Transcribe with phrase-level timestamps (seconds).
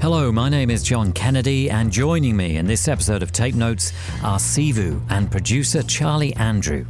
[0.00, 3.92] Hello, my name is John Kennedy, and joining me in this episode of Tape Notes
[4.24, 6.86] are Sivu and producer Charlie Andrew.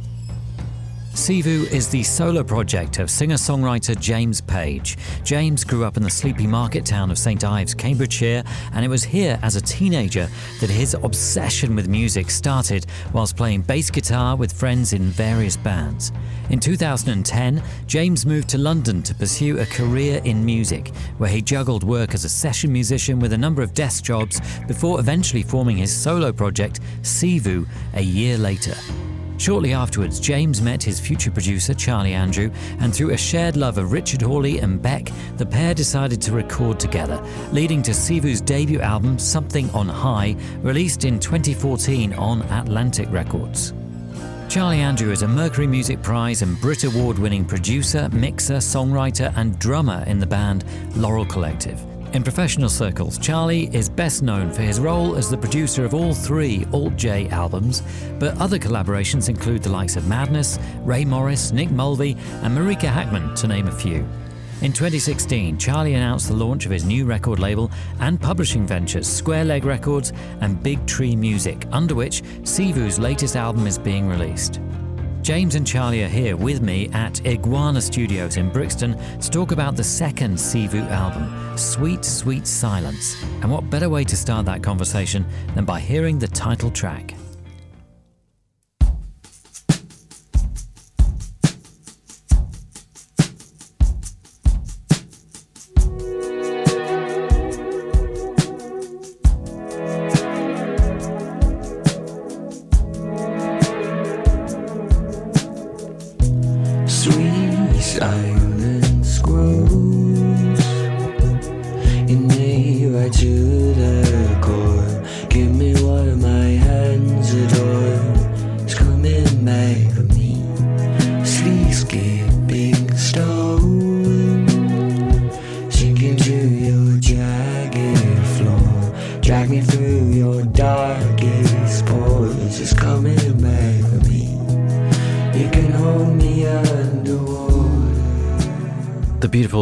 [1.13, 4.97] Sivu is the solo project of singer songwriter James Page.
[5.25, 8.43] James grew up in the sleepy market town of St Ives, Cambridgeshire,
[8.73, 10.29] and it was here as a teenager
[10.61, 16.13] that his obsession with music started whilst playing bass guitar with friends in various bands.
[16.49, 21.83] In 2010, James moved to London to pursue a career in music, where he juggled
[21.83, 25.93] work as a session musician with a number of desk jobs before eventually forming his
[25.93, 28.75] solo project, Sivu, a year later.
[29.41, 33.91] Shortly afterwards, James met his future producer, Charlie Andrew, and through a shared love of
[33.91, 37.19] Richard Hawley and Beck, the pair decided to record together,
[37.51, 43.73] leading to Sivu's debut album, Something on High, released in 2014 on Atlantic Records.
[44.47, 49.57] Charlie Andrew is a Mercury Music Prize and Brit Award winning producer, mixer, songwriter, and
[49.57, 50.63] drummer in the band
[50.95, 51.81] Laurel Collective.
[52.13, 56.13] In professional circles, Charlie is best known for his role as the producer of all
[56.13, 57.83] three Alt J albums,
[58.19, 63.33] but other collaborations include the likes of Madness, Rae Morris, Nick Mulvey, and Marika Hackman,
[63.35, 64.05] to name a few.
[64.61, 69.45] In 2016, Charlie announced the launch of his new record label and publishing ventures, Square
[69.45, 74.59] Leg Records and Big Tree Music, under which Sivu's latest album is being released.
[75.21, 79.75] James and Charlie are here with me at Iguana Studios in Brixton to talk about
[79.75, 83.23] the second Sivu album, Sweet Sweet Silent.
[83.43, 87.13] And what better way to start that conversation than by hearing the title track?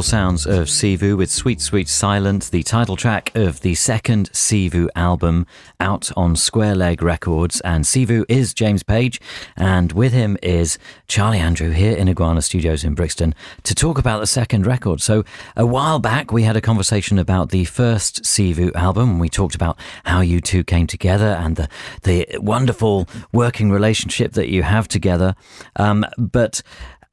[0.09, 5.45] Sounds of Sivu with Sweet Sweet Silent, the title track of the second Sivu album
[5.79, 7.61] out on Square Leg Records.
[7.61, 9.21] And Sivu is James Page,
[9.55, 14.19] and with him is Charlie Andrew here in Iguana Studios in Brixton to talk about
[14.19, 14.99] the second record.
[14.99, 15.23] So,
[15.55, 19.19] a while back, we had a conversation about the first Sivu album.
[19.19, 21.69] We talked about how you two came together and the,
[22.01, 25.35] the wonderful working relationship that you have together.
[25.75, 26.63] Um, but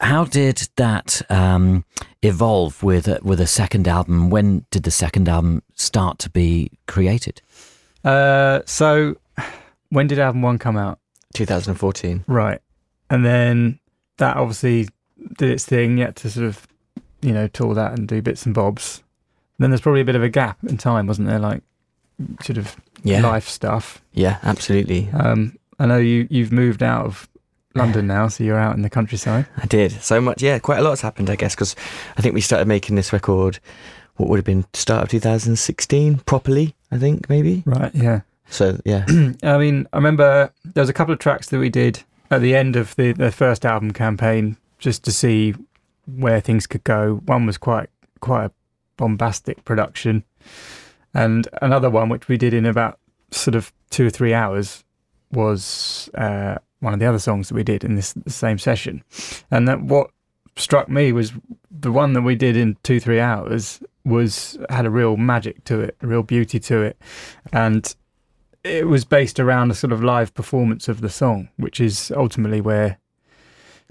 [0.00, 1.84] how did that um,
[2.22, 4.30] evolve with a, with a second album?
[4.30, 7.40] When did the second album start to be created?
[8.04, 9.16] Uh, so,
[9.88, 10.98] when did album one come out?
[11.34, 12.24] 2014.
[12.26, 12.60] Right,
[13.10, 13.78] and then
[14.18, 14.88] that obviously
[15.38, 15.98] did its thing.
[15.98, 16.66] Yet to sort of,
[17.22, 19.02] you know, tour that and do bits and bobs.
[19.58, 21.38] And then there's probably a bit of a gap in time, wasn't there?
[21.38, 21.62] Like,
[22.42, 23.22] sort of yeah.
[23.22, 24.02] life stuff.
[24.12, 25.08] Yeah, absolutely.
[25.12, 27.28] Um, I know you you've moved out of
[27.76, 29.46] London now, so you're out in the countryside.
[29.56, 30.42] I did so much.
[30.42, 31.76] Yeah, quite a lot's happened, I guess, because
[32.16, 33.58] I think we started making this record.
[34.16, 36.74] What would have been start of 2016 properly?
[36.90, 37.62] I think maybe.
[37.66, 37.94] Right.
[37.94, 38.22] Yeah.
[38.48, 39.04] So yeah.
[39.42, 42.56] I mean, I remember there was a couple of tracks that we did at the
[42.56, 45.54] end of the the first album campaign just to see
[46.06, 47.20] where things could go.
[47.26, 48.52] One was quite quite a
[48.96, 50.24] bombastic production,
[51.12, 52.98] and another one which we did in about
[53.30, 54.84] sort of two or three hours
[55.32, 59.02] was uh, one of the other songs that we did in this same session.
[59.50, 60.10] And that what
[60.56, 61.32] struck me was
[61.70, 65.80] the one that we did in two three hours was had a real magic to
[65.80, 66.96] it, a real beauty to it,
[67.52, 67.94] and
[68.64, 72.60] it was based around a sort of live performance of the song, which is ultimately
[72.60, 72.98] where,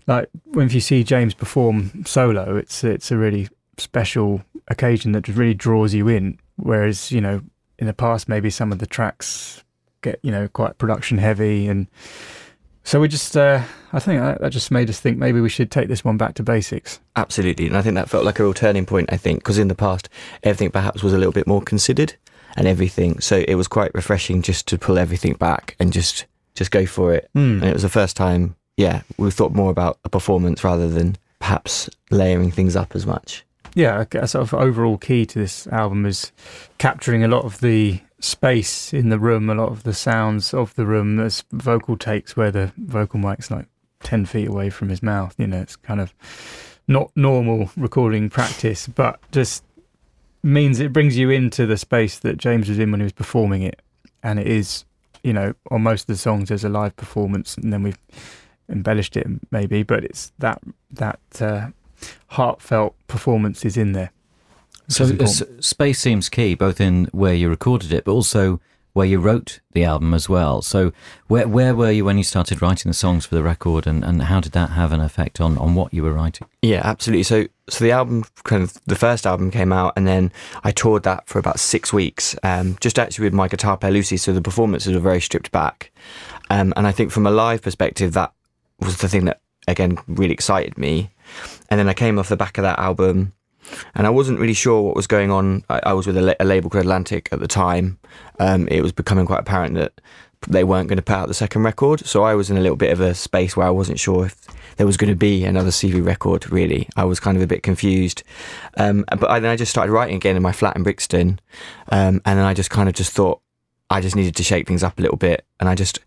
[0.08, 3.48] like, when you see James perform solo, it's it's a really
[3.78, 6.40] special occasion that really draws you in.
[6.56, 7.42] Whereas you know
[7.78, 9.64] in the past maybe some of the tracks
[10.02, 11.88] get you know quite production heavy and
[12.86, 13.62] so we just, uh,
[13.92, 16.36] I think that, that, just made us think maybe we should take this one back
[16.36, 17.02] to basics.
[17.18, 17.68] Absolutely.
[17.68, 19.76] And I think that felt like a real turning point, I think, because in the
[19.76, 20.08] past,
[20.44, 22.16] everything perhaps was a little bit more considered
[22.56, 23.20] and everything.
[23.20, 27.14] So it was quite refreshing just to pull everything back and just just go for
[27.14, 27.30] it.
[27.36, 27.56] Mm.
[27.56, 31.18] And it was the first time yeah, we thought more about a performance rather than
[31.40, 33.46] perhaps layering things up as much.
[33.74, 36.32] Yeah, a sort of overall key to this album is
[36.78, 40.74] capturing a lot of the space in the room, a lot of the sounds of
[40.76, 41.16] the room.
[41.16, 43.68] There's vocal takes where the vocal mic's like
[44.02, 45.36] 10 feet away from his mouth.
[45.38, 46.14] You know, it's kind of
[46.88, 49.64] not normal recording practice, but just
[50.42, 53.62] means it brings you into the space that James was in when he was performing
[53.62, 53.82] it.
[54.24, 54.86] And it is,
[55.24, 58.00] you know, on most of the songs, there's a live performance, and then we've
[58.70, 60.62] embellished it maybe, but it's that,
[60.92, 61.68] that, uh,
[62.28, 64.12] heartfelt performance is in there.
[64.88, 65.06] So
[65.60, 68.60] space seems key, both in where you recorded it, but also
[68.96, 70.62] where you wrote the album as well.
[70.62, 70.94] So
[71.28, 74.22] where where were you when you started writing the songs for the record, and, and
[74.24, 76.48] how did that have an effect on, on what you were writing?
[76.62, 77.24] Yeah, absolutely.
[77.24, 80.32] So so the album kind of the first album came out, and then
[80.64, 84.16] I toured that for about six weeks, um, just actually with my guitar player Lucy.
[84.16, 85.92] So the performances were very stripped back,
[86.50, 88.32] um, and I think from a live perspective, that
[88.80, 91.12] was the thing that again really excited me.
[91.70, 93.34] And then I came off the back of that album
[93.96, 95.64] and I wasn't really sure what was going on.
[95.70, 98.00] I, I was with a, la- a, label called Atlantic at the time.
[98.40, 100.00] Um, it was becoming quite apparent that
[100.48, 102.76] they weren't going to put out the second record, so I was in a little
[102.76, 104.36] bit of a space where I wasn't sure if
[104.78, 106.52] there was going to be another Sivu record.
[106.52, 108.24] Really, I was kind of a bit confused.
[108.78, 111.40] Um, but I, then I just started writing again in my flat in Brixton,
[111.92, 113.42] um, and then I just kind of just thought
[113.90, 116.00] I just needed to shake things up a little bit, and I just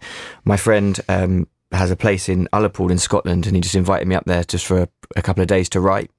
[0.45, 4.15] my friend um, has a place in Ullapool in Scotland, and he just invited me
[4.15, 6.11] up there just for a, a couple of days to write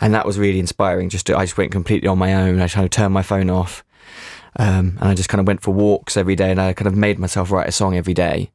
[0.00, 1.08] and that was really inspiring.
[1.08, 2.60] Just to, I just went completely on my own.
[2.60, 3.84] I kind of turned my phone off,
[4.56, 6.96] um, and I just kind of went for walks every day, and I kind of
[6.96, 8.50] made myself write a song every day.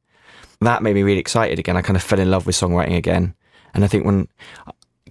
[0.61, 1.77] That made me really excited again.
[1.77, 3.35] I kind of fell in love with songwriting again,
[3.73, 4.27] and I think when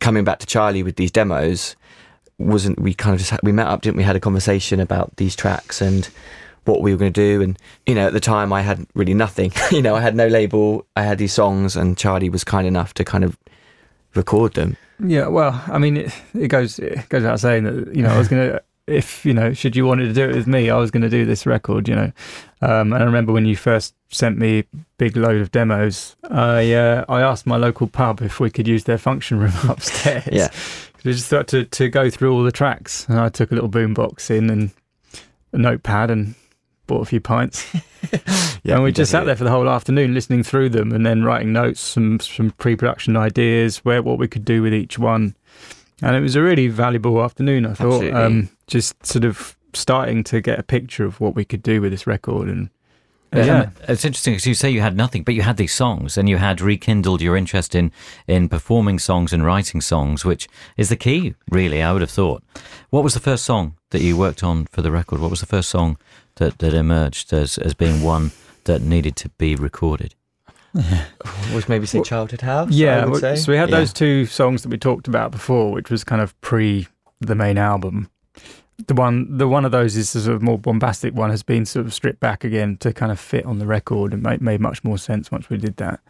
[0.01, 1.77] coming back to Charlie with these demos,
[2.39, 4.03] wasn't we kind of just we met up, didn't we?
[4.03, 6.09] Had a conversation about these tracks and
[6.65, 7.43] what we were going to do.
[7.43, 9.53] And, you know, at the time I had really nothing.
[9.71, 10.87] you know, I had no label.
[10.97, 13.39] I had these songs and Charlie was kind enough to kind of
[14.15, 14.77] record them.
[14.99, 18.19] Yeah, well, I mean, it, it goes it goes without saying that you know I
[18.19, 20.91] was gonna if you know should you wanted to do it with me, I was
[20.91, 21.89] going to do this record.
[21.89, 22.13] You know,
[22.61, 24.65] um, and I remember when you first sent me a
[24.99, 28.85] big load of demos, I uh, I asked my local pub if we could use
[28.85, 30.29] their function room upstairs.
[30.31, 30.49] yeah,
[31.05, 33.71] we just thought to to go through all the tracks, and I took a little
[33.71, 34.71] boombox in and
[35.53, 36.35] a notepad and
[36.87, 37.67] bought a few pints.
[38.63, 41.25] yeah, and we just sat there for the whole afternoon listening through them and then
[41.25, 45.35] writing notes, some some pre-production ideas, where what we could do with each one.
[46.03, 48.13] And it was a really valuable afternoon, I thought.
[48.13, 51.93] Um, just sort of starting to get a picture of what we could do with
[51.93, 52.71] this record and
[53.35, 53.71] yeah.
[53.89, 56.37] it's interesting because you say you had nothing, but you had these songs and you
[56.37, 57.91] had rekindled your interest in,
[58.27, 62.43] in performing songs and writing songs, which is the key, really, I would have thought.
[62.91, 65.21] What was the first song that you worked on for the record?
[65.21, 65.99] What was the first song
[66.37, 68.33] that, that emerged as, as being one
[68.65, 70.15] that needed to be recorded?
[71.55, 72.71] was maybe say Childhood House?
[72.71, 73.05] Yeah,
[73.37, 73.77] so we had yeah.
[73.77, 76.89] those two songs that we talked about before, which was kind of pre
[77.21, 78.11] the main album.
[78.89, 81.65] The one, the one of those is the sort of more bombastic one has been
[81.65, 84.61] sort of stripped back again to kind of fit on the record and made, made
[84.61, 86.01] much more sense once we did that.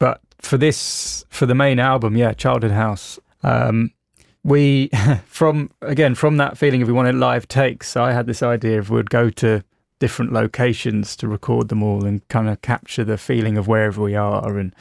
[0.00, 3.92] But for this, for the main album, yeah, Childhood House, um,
[4.42, 4.88] we
[5.26, 8.90] from again from that feeling of we wanted live takes i had this idea of
[8.90, 9.62] we'd go to
[9.98, 14.14] different locations to record them all and kind of capture the feeling of wherever we
[14.14, 14.74] are and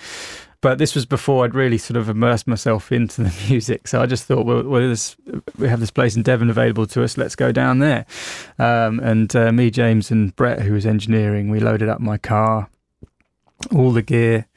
[0.62, 3.88] but this was before I'd really sort of immersed myself into the music.
[3.88, 4.96] So I just thought, well, well
[5.58, 7.18] we have this place in Devon available to us.
[7.18, 8.06] Let's go down there.
[8.58, 12.70] Um, and uh, me, James, and Brett, who was engineering, we loaded up my car,
[13.74, 14.48] all the gear,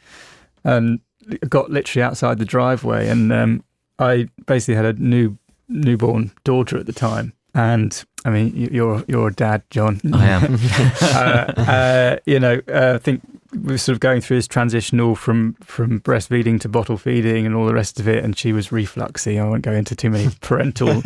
[0.64, 1.00] and
[1.48, 3.08] got literally outside the driveway.
[3.08, 3.64] And um,
[3.98, 9.28] I basically had a new newborn daughter at the time, and I mean, you're you're
[9.28, 10.00] a dad, John.
[10.12, 10.58] I am.
[11.02, 13.22] uh, uh, you know, uh, I think
[13.52, 17.54] we are sort of going through this transitional from from breastfeeding to bottle feeding and
[17.54, 19.40] all the rest of it, and she was refluxy.
[19.40, 21.02] I won't go into too many parental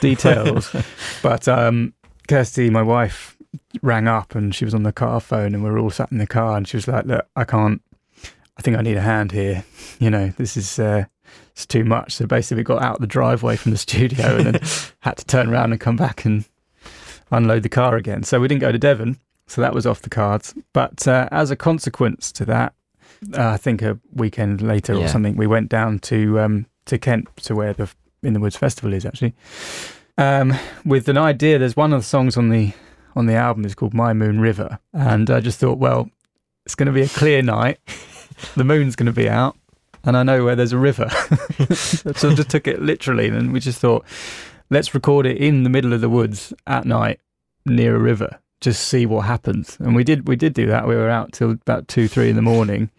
[0.00, 0.74] details,
[1.22, 1.92] but um,
[2.28, 3.36] Kirsty, my wife,
[3.82, 6.18] rang up and she was on the car phone, and we were all sat in
[6.18, 7.82] the car, and she was like, "Look, I can't.
[8.56, 9.64] I think I need a hand here.
[9.98, 10.78] You know, this is."
[11.52, 12.14] It's too much.
[12.14, 14.60] So basically, we got out the driveway from the studio and then
[15.00, 16.44] had to turn around and come back and
[17.30, 18.22] unload the car again.
[18.22, 19.18] So we didn't go to Devon.
[19.46, 20.54] So that was off the cards.
[20.72, 22.74] But uh, as a consequence to that,
[23.36, 25.04] uh, I think a weekend later yeah.
[25.04, 27.90] or something, we went down to um, to Kent to where the
[28.22, 29.34] In the Woods Festival is actually.
[30.16, 32.72] Um, with an idea, there's one of the songs on the
[33.16, 36.08] on the album is called My Moon River, and I just thought, well,
[36.64, 37.78] it's going to be a clear night.
[38.56, 39.56] the moon's going to be out
[40.04, 41.08] and I know where there's a river.
[41.74, 44.04] so I just took it literally, and we just thought,
[44.70, 47.20] let's record it in the middle of the woods at night
[47.66, 49.76] near a river, just see what happens.
[49.80, 50.26] And we did.
[50.28, 50.86] We did do that.
[50.88, 52.90] We were out till about two, three in the morning,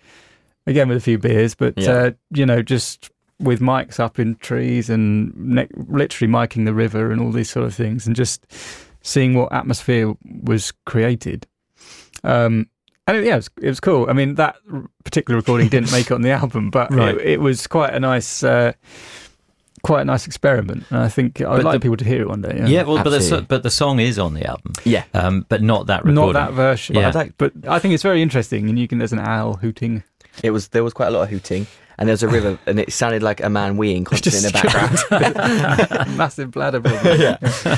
[0.68, 1.92] again with a few beers, but Yeah.
[1.92, 7.12] uh, you know, just with mics up in trees and ne- literally miking the river
[7.12, 8.46] and all these sort of things, and just
[9.02, 11.48] seeing what atmosphere was created.
[12.24, 12.68] Um,
[13.12, 14.10] and it, yeah, it was, it was cool.
[14.10, 14.56] I mean, that
[15.04, 17.16] particular recording didn't make it on the album, but Right.
[17.16, 18.74] it, it was quite a nice, uh,
[19.84, 20.84] quite a nice experiment.
[20.90, 22.56] And I think I'd But like the- people to hear it one day.
[22.58, 25.04] Yeah, Yeah, well, but the, but the song is on the album, Yeah.
[25.14, 26.34] um, but not that recording.
[26.34, 26.96] not that version.
[26.96, 27.08] Yeah.
[27.10, 28.98] I'd like- but I think it's very interesting, and you can.
[29.00, 30.04] There's an owl hooting.
[30.44, 32.80] It was there was quite a lot of hooting, and there was a river, and
[32.80, 36.18] it sounded like a man weeing constantly in the background.
[36.18, 37.20] Massive bladder problem.
[37.22, 37.38] yeah,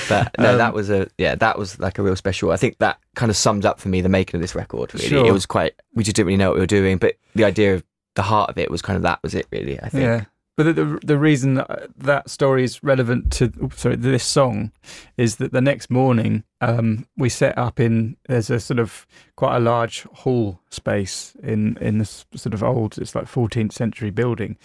[0.09, 2.51] but no, Um, that was a yeah, that was like a real special.
[2.51, 4.93] I think that kind of sums up for me the making of this record.
[4.93, 5.25] Really, Sure.
[5.25, 5.73] it was quite.
[5.93, 7.83] We just didn't really know what we were doing, but the idea of
[8.15, 9.47] the heart of it was kind of that was it.
[9.51, 10.03] Really, I think.
[10.03, 10.25] Yeah.
[10.55, 14.71] But the, the reason that- that story is relevant to oops, sorry this song
[15.17, 19.55] is that the next morning um, we set up in there's a sort of quite
[19.55, 24.57] a large hall space in in this sort of old it's like 14th century building.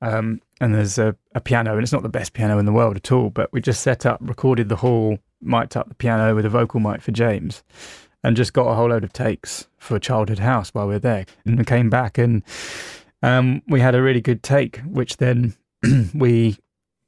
[0.00, 2.96] Um, and there's a, a piano and it's not the best piano in the world
[2.96, 6.46] at all but we just set up recorded the hall mic'd up the piano with
[6.46, 7.62] a vocal mic for James
[8.24, 11.26] and just got a whole load of takes for Childhood House while we were there
[11.44, 12.42] and we came back and
[13.22, 15.54] um, we had a really good take, which then
[16.14, 16.56] we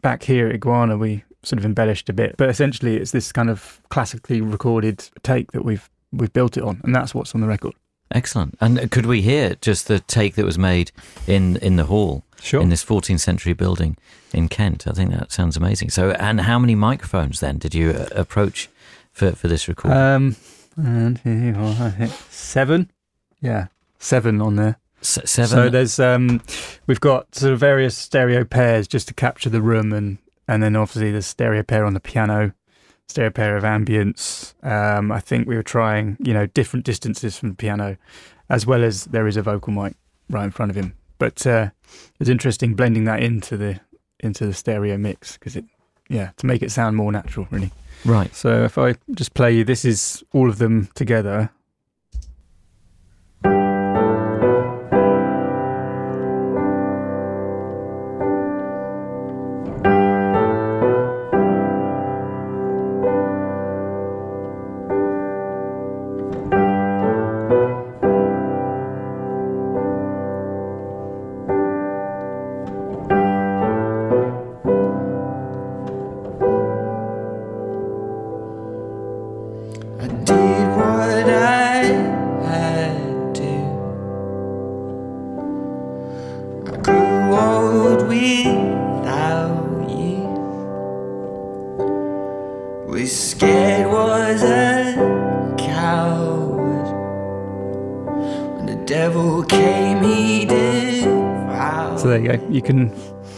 [0.02, 2.36] back here at Iguana we sort of embellished a bit.
[2.36, 6.80] But essentially, it's this kind of classically recorded take that we've we've built it on,
[6.84, 7.74] and that's what's on the record.
[8.12, 8.56] Excellent.
[8.60, 10.90] And could we hear just the take that was made
[11.26, 12.60] in in the hall Sure.
[12.60, 13.96] in this 14th century building
[14.32, 14.86] in Kent?
[14.88, 15.90] I think that sounds amazing.
[15.90, 18.68] So, and how many microphones then did you uh, approach
[19.12, 19.98] for for this recording?
[20.00, 20.36] Um,
[20.74, 22.90] one, two, four, I think seven.
[23.40, 23.68] Yeah,
[24.00, 24.78] seven on there.
[25.02, 25.48] Seven.
[25.48, 26.42] So there's um,
[26.86, 30.76] we've got sort of various stereo pairs just to capture the room, and and then
[30.76, 32.52] obviously the stereo pair on the piano,
[33.08, 34.54] stereo pair of ambience.
[34.64, 37.96] Um, I think we were trying, you know, different distances from the piano,
[38.48, 39.94] as well as there is a vocal mic
[40.28, 40.94] right in front of him.
[41.18, 41.70] But uh,
[42.18, 43.80] it's interesting blending that into the
[44.18, 45.64] into the stereo mix because it,
[46.08, 47.70] yeah, to make it sound more natural, really.
[48.04, 48.34] right.
[48.34, 51.50] So if I just play you, this is all of them together.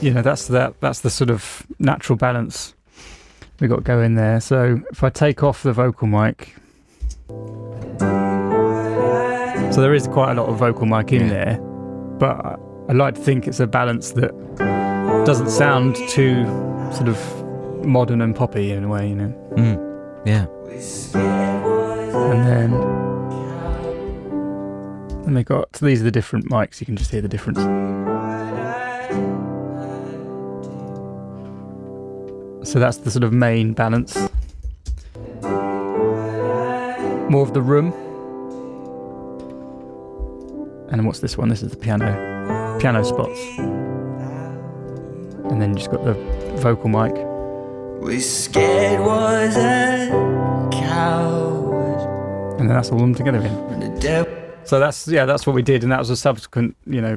[0.03, 0.75] You know, that's that.
[0.81, 2.75] That's the sort of natural balance
[3.61, 4.41] we got going there.
[4.41, 6.55] So if I take off the vocal mic,
[9.71, 11.29] so there is quite a lot of vocal mic in Yeah.
[11.29, 11.59] there,
[12.19, 12.45] but
[12.89, 14.33] I- like to think it's a balance that
[15.25, 16.45] doesn't sound too
[16.93, 17.17] sort of
[17.87, 19.33] modern and poppy in a way, you know.
[19.57, 19.79] Mm.
[20.27, 20.47] Yeah.
[21.15, 22.73] And then,
[25.27, 26.81] and they got so these are the different mics.
[26.81, 27.59] You can just hear the difference.
[32.65, 34.17] So that's the sort of main balance.
[37.29, 37.93] More of the room.
[40.91, 41.49] And what's this one?
[41.49, 43.41] This is the piano, piano spots.
[43.59, 46.15] And then you just got the
[46.59, 47.13] vocal mic.
[48.03, 50.09] Was scared, was a
[50.73, 52.61] coward.
[52.61, 53.69] And then that's all them together in.
[53.69, 54.33] When the devil
[54.65, 57.17] So that's yeah, that's what we did, and that was a subsequent, you know,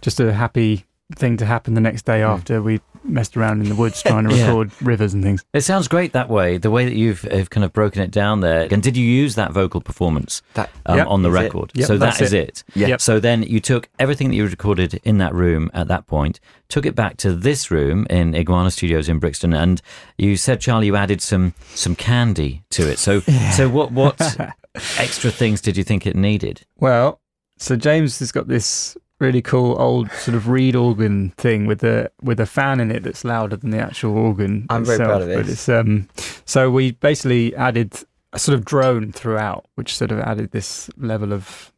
[0.00, 2.28] just a happy thing to happen the next day Mm.
[2.30, 4.46] after we messed around in the woods trying to Yeah.
[4.48, 5.44] record rivers and things.
[5.54, 8.40] It sounds great that way, the way that you've have kind of broken it down
[8.40, 8.66] there.
[8.68, 11.06] And did you use that vocal performance That um, Yep.
[11.06, 11.70] on the record?
[11.74, 12.32] Yep, so that's it.
[12.32, 12.64] it.
[12.74, 12.88] yeah.
[12.88, 13.00] Yep.
[13.00, 16.84] So then you took everything that you recorded in that room at that point, took
[16.84, 19.80] it back to this room in Iguana Studios in Brixton, and
[20.18, 22.98] you said, Charlie, you added some some candy to it.
[22.98, 23.20] So
[23.52, 24.20] so what what
[24.98, 26.62] extra things did you think it needed?
[26.80, 27.20] Well,
[27.56, 32.10] so James has got this really cool old sort of reed organ thing with a
[32.22, 34.66] with a fan in it that's louder than the actual organ.
[34.68, 35.52] I'm very proud of But this.
[35.52, 36.08] it's, um,
[36.44, 37.94] so we basically added
[38.32, 41.72] a sort of drone throughout, which sort of added this level of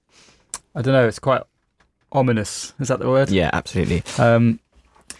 [0.75, 1.07] I don't know.
[1.07, 1.43] It's quite
[2.13, 2.73] ominous.
[2.81, 3.31] Is that the word?
[3.31, 4.03] Yeah, absolutely.
[4.19, 4.61] Um,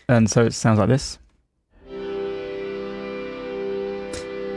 [0.09, 1.19] and so it sounds like this.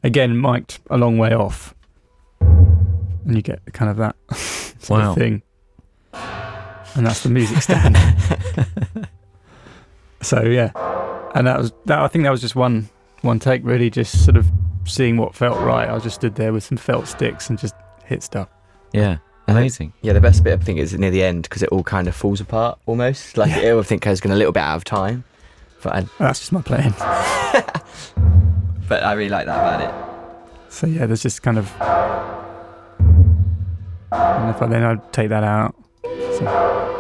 [0.03, 1.75] Again, mic'd a long way off,
[2.41, 4.17] and you get kind of that
[4.81, 5.11] sort Wow.
[5.11, 5.43] of thing,
[6.13, 7.97] and that's the music stand.
[10.23, 10.71] so yeah,
[11.35, 12.01] and that was that.
[12.01, 12.89] I think that was just one
[13.23, 14.47] one take, really, just sort of
[14.87, 15.89] seeing what felt right.
[15.89, 17.75] I just stood there with some felt sticks and just
[18.05, 18.49] hit stuff.
[18.93, 19.19] Yeah.
[19.49, 19.93] Amazing.
[20.03, 22.17] Yeah, the best bit I think is near the end because it all kind of
[22.17, 23.37] falls apart almost.
[23.37, 23.79] Like Yeah.
[23.79, 25.25] I think oh, goes going a little bit out of time,
[25.83, 26.93] but I, That's just my plan.
[28.89, 30.73] but I really like that about it.
[30.73, 31.73] So yeah, there's just kind of.
[34.11, 35.75] And if I then I'd take that out.
[36.05, 36.96] So.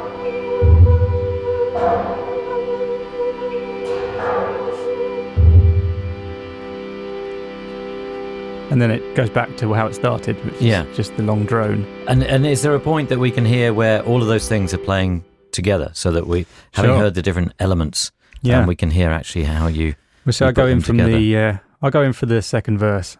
[8.71, 10.85] And then it goes back to how it started, which Yeah.
[10.85, 11.87] is just the long drone.
[12.09, 14.75] And and is there a point that we can hear where all of those things
[14.75, 16.99] are playing together, so that we, having Sure.
[16.99, 18.11] heard the different elements,
[18.43, 18.61] Yeah.
[18.61, 19.95] um, we can hear actually how you.
[20.25, 21.19] Well, so you I go in from together.
[21.19, 21.37] the.
[21.39, 23.17] Uh, I'll go in for the second verse.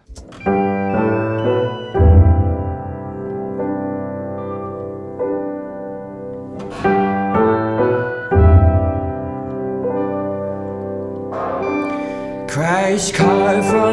[12.49, 13.86] Crash car from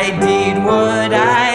[0.00, 1.47] I did what I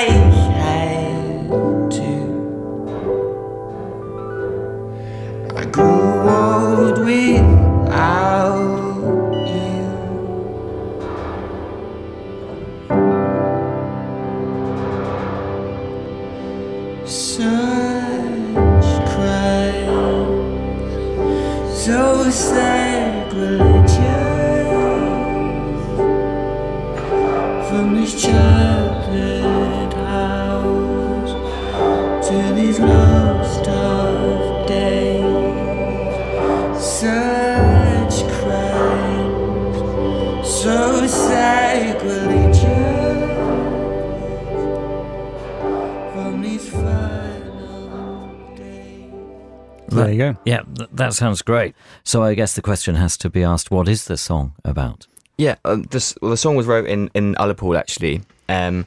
[49.95, 50.38] There you go.
[50.45, 51.75] Yeah, th- that sounds great.
[52.03, 55.08] So I guess the question has to be asked: What is the song about?
[55.38, 58.86] Yeah, um, this well, the song was wrote in in Ullapool actually, um,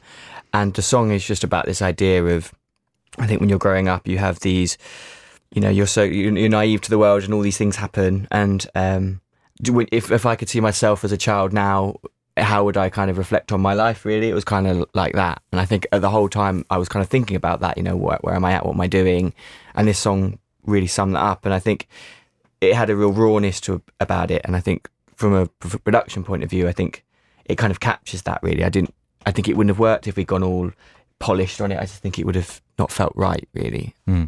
[0.53, 2.53] and the song is just about this idea of,
[3.17, 4.77] I think when you're growing up, you have these,
[5.53, 8.27] you know, you're so you're, you're naive to the world, and all these things happen,
[8.31, 9.21] and um,
[9.61, 11.95] do, if if I could see myself as a child now,
[12.37, 14.05] how would I kind of reflect on my life?
[14.05, 16.77] Really, it was kind of like that, and I think uh, the whole time I
[16.77, 17.77] was kind of thinking about that.
[17.77, 18.65] You know, where, where am I at?
[18.65, 19.33] What am I doing?
[19.75, 21.87] And this song really summed that up, and I think
[22.61, 26.43] it had a real rawness to about it, and I think from a production point
[26.43, 27.03] of view, I think
[27.45, 28.63] it kind of captures that really.
[28.63, 28.93] I didn't.
[29.25, 30.71] I think it wouldn't have worked if we'd gone all
[31.19, 31.77] polished on it.
[31.77, 33.95] I just think it would have not felt right, really.
[34.05, 34.25] Hmm.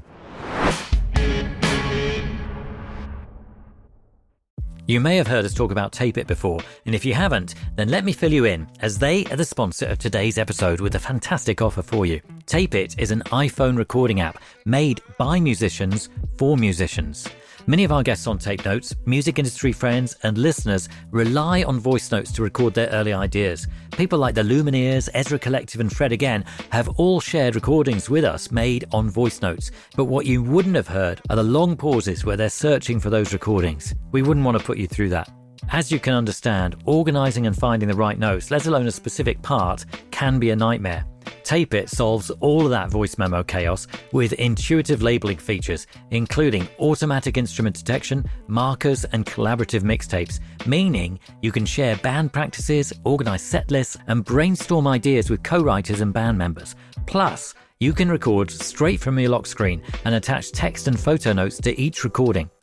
[4.90, 7.90] You may have heard us talk about Tape It before, and if you haven't, then
[7.90, 11.00] let me fill you in, as they are the sponsor of today's episode with a
[11.00, 12.20] fantastic offer for you.
[12.48, 17.28] Tape It is an iPhone recording app made by musicians for musicians.
[17.70, 22.12] Many of our guests on Tape Notes, music industry friends, and listeners rely on voice
[22.12, 23.68] notes to record their early ideas.
[23.92, 28.50] People like the Lumineers, Ezra Collective, and Fred Again have all shared recordings with us
[28.50, 29.70] made on voice notes.
[29.96, 33.34] But what you wouldn't have heard are the long pauses where they're searching for those
[33.34, 33.94] recordings.
[34.12, 35.30] We wouldn't want to put you through that.
[35.72, 39.86] As you can understand, organising and finding the right notes, let alone a specific part,
[40.10, 41.06] can be a nightmare.
[41.44, 47.38] Tape It solves all of that voice memo chaos with intuitive labeling features, including automatic
[47.38, 53.98] instrument detection, markers, and collaborative mixtapes, meaning you can share band practices, organize set lists,
[54.08, 56.76] and brainstorm ideas with co writers and band members.
[57.06, 61.58] Plus, you can record straight from your lock screen and attach text and photo notes
[61.60, 62.50] to each recording.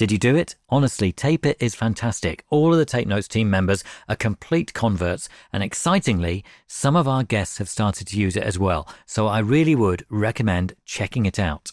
[0.00, 0.56] Did you do it?
[0.70, 2.42] Honestly, Tape It is fantastic.
[2.48, 7.22] All of the Tape Notes team members are complete converts, and excitingly, some of our
[7.22, 8.88] guests have started to use it as well.
[9.04, 11.72] So I really would recommend checking it out.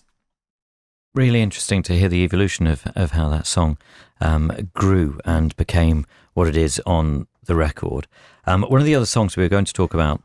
[1.16, 3.78] Really interesting to hear the evolution of, of how that song
[4.20, 8.08] um, grew and became what it is on the record.
[8.46, 10.22] Um, one of the other songs we were going to talk about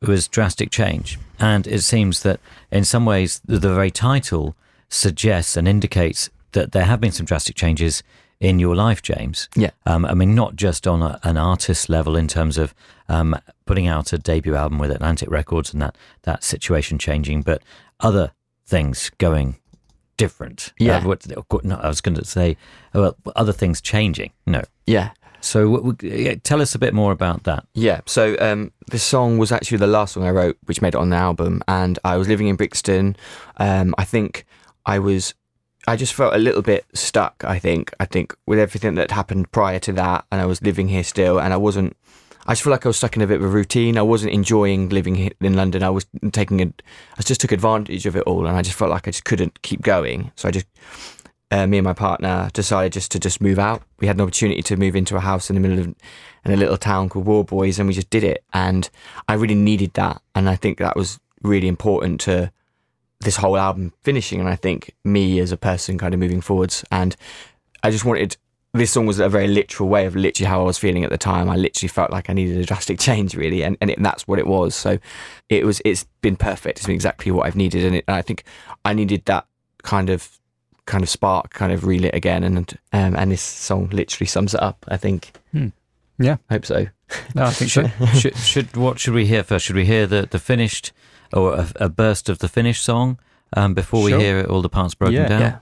[0.00, 2.38] was Drastic Change, and it seems that
[2.70, 4.54] in some ways the, the very title
[4.88, 8.02] suggests and indicates that there have been some drastic changes
[8.38, 9.48] in your life, James.
[9.54, 9.70] Yeah.
[9.84, 12.74] Um, I mean, not just on a, an artist level in terms of
[13.08, 13.36] um,
[13.66, 17.62] putting out a debut album with Atlantic Records and that that situation changing, but
[18.00, 18.32] other
[18.64, 19.56] things going
[20.16, 20.72] different.
[20.78, 20.98] Yeah.
[20.98, 22.56] Uh, what, no, I was going to say,
[22.94, 24.32] well, other things changing.
[24.46, 24.62] No.
[24.86, 25.10] Yeah.
[25.42, 27.66] So, w- w- tell us a bit more about that.
[27.72, 30.96] Yeah, so um, this song was actually the last song I wrote, which made it
[30.96, 31.62] on the album.
[31.66, 33.16] And I was living in Brixton.
[33.56, 34.44] Um, I think
[34.84, 35.32] I was,
[35.86, 37.42] I just felt a little bit stuck.
[37.44, 40.88] I think, I think with everything that happened prior to that, and I was living
[40.88, 41.96] here still, and I wasn't.
[42.46, 43.98] I just feel like I was stuck in a bit of a routine.
[43.98, 45.82] I wasn't enjoying living in London.
[45.82, 46.82] I was taking it.
[47.18, 49.62] I just took advantage of it all, and I just felt like I just couldn't
[49.62, 50.32] keep going.
[50.36, 50.66] So I just
[51.50, 53.82] uh, me and my partner decided just to just move out.
[53.98, 55.94] We had an opportunity to move into a house in the middle of
[56.44, 58.44] in a little town called Warboys, and we just did it.
[58.52, 58.88] And
[59.28, 62.52] I really needed that, and I think that was really important to
[63.20, 64.40] this whole album finishing.
[64.40, 67.16] And I think me as a person kind of moving forwards, and
[67.82, 68.36] I just wanted.
[68.72, 71.18] This song was a very literal way of literally how I was feeling at the
[71.18, 71.50] time.
[71.50, 74.28] I literally felt like I needed a drastic change, really, and, and, it, and that's
[74.28, 74.76] what it was.
[74.76, 74.98] So,
[75.48, 75.82] it was.
[75.84, 76.78] It's been perfect.
[76.78, 78.44] It's been exactly what I've needed, and, it, and I think
[78.84, 79.46] I needed that
[79.82, 80.38] kind of
[80.86, 84.60] kind of spark kind of relit again and um, and this song literally sums it
[84.62, 85.68] up i think Hmm.
[86.18, 86.36] Yeah.
[86.50, 86.86] Hope so
[87.34, 87.86] No, I think so.
[88.18, 89.64] should, should what should we hear first?
[89.66, 90.92] Should we hear the, the finished
[91.32, 93.18] or a, a burst of the finished song
[93.56, 94.20] um, before we Sure.
[94.20, 95.28] hear all the parts broken Yeah.
[95.28, 95.40] down?
[95.40, 95.56] yeah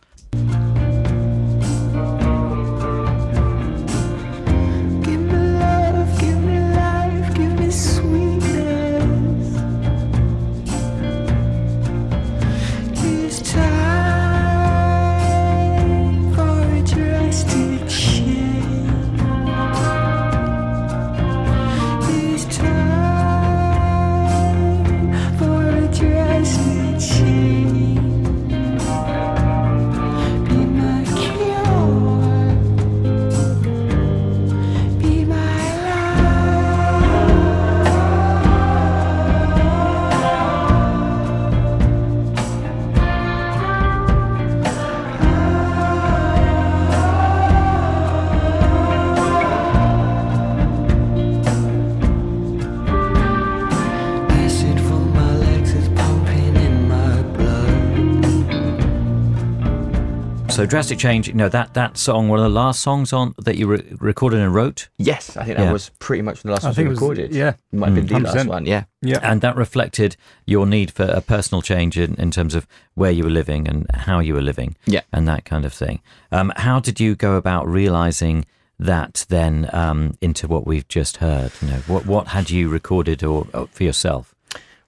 [60.59, 61.29] So drastic change.
[61.29, 64.41] You know that that song, one of the last songs on that you re- recorded
[64.41, 65.67] and wrote, yes i think Yeah.
[65.67, 67.51] that was pretty much the last I one we it was, recorded yeah.
[67.73, 68.35] it might have been the 100%.
[68.35, 69.21] last one yeah Yeah.
[69.23, 70.17] and that reflected
[70.47, 73.87] your need for a personal change in, in terms of where you were living and
[73.95, 75.03] how you were living, Yeah.
[75.13, 76.01] and that kind of thing.
[76.33, 78.45] Um, how did you go about realizing
[78.81, 81.53] that then um, into what we've just heard?
[81.63, 84.35] You know, what what had you recorded or, or for yourself?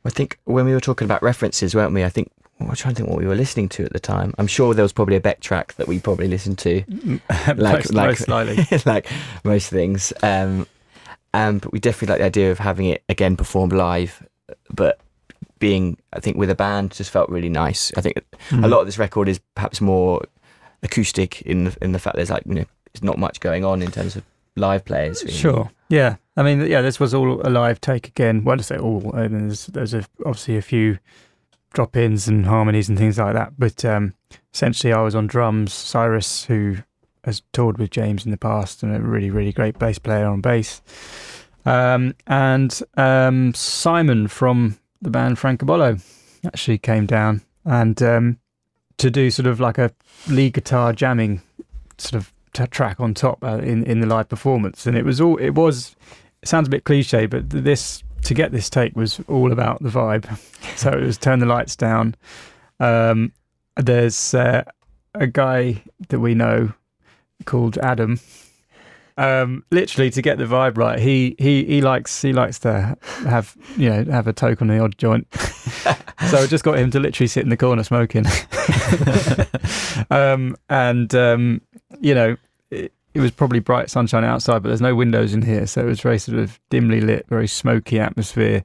[0.05, 2.29] i think when we were talking about references weren't we i think
[2.69, 4.35] I'm trying to think what we were listening to at the time.
[4.39, 6.83] I'm sure there was probably a Beck track that we probably listened to,
[7.57, 8.79] like most, like most likely.
[8.87, 9.07] like
[9.45, 10.13] most things.
[10.23, 10.67] Um,
[11.33, 14.27] um, but we definitely like the idea of having it again performed live,
[14.73, 14.99] but
[15.59, 17.93] being I think with a band just felt really nice.
[17.97, 18.69] I think a Mm.
[18.71, 20.23] lot of this record is perhaps more
[20.83, 23.83] acoustic in the in the fact there's like you know there's not much going on
[23.83, 24.25] in terms of
[24.57, 25.23] live players.
[25.23, 25.37] really.
[25.37, 25.71] Sure.
[25.89, 26.17] Yeah.
[26.37, 28.43] I mean, yeah, this was all a live take again.
[28.45, 30.99] Well, to say all, I mean, there's, there's a, obviously a few
[31.73, 33.53] drop ins and harmonies and things like that.
[33.59, 34.15] But um,
[34.53, 35.73] essentially, I was on drums.
[35.73, 36.77] Cyrus, who
[37.25, 40.41] has toured with James in the past and a really, really great bass player on
[40.41, 40.83] bass.
[41.67, 46.03] Um, and um, Simon from the band Francobollo
[46.45, 48.39] actually came down and um,
[48.97, 49.93] to do sort of like a
[50.29, 51.43] lead guitar jamming
[51.99, 55.21] sort of t- track on top uh, in in the live performance, and it was
[55.21, 55.95] all it was.
[56.43, 59.91] It sounds a bit cliche, but this to get this take was all about the
[59.91, 60.25] vibe.
[60.81, 62.17] So it was turn the lights down.
[62.79, 63.33] Um,
[63.77, 64.65] there's uh,
[65.15, 66.73] a guy that we know
[67.45, 68.21] called Adam.
[69.17, 73.55] Um, literally to get the vibe right, he he he likes he likes to have
[73.77, 75.27] you know have a toke on the odd joint.
[75.35, 78.25] so I just got him to literally sit in the corner smoking.
[80.11, 81.61] um, and um,
[82.01, 82.37] you know,
[82.71, 85.87] it, it was probably bright sunshine outside, but there's no windows in here, so it
[85.87, 88.65] was very sort of dimly lit, very smoky atmosphere,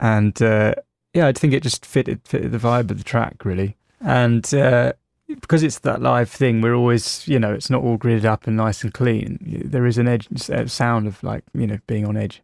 [0.00, 0.74] and uh,
[1.14, 4.52] yeah, I think it just fitted fitted the vibe of the track really, and.
[4.52, 4.92] Uh,
[5.40, 8.58] because it's that live thing, we're always, you know, it's not all gridded up and
[8.58, 9.38] nice and clean.
[9.64, 12.42] There is an edge, a sound of like, you know, being on edge,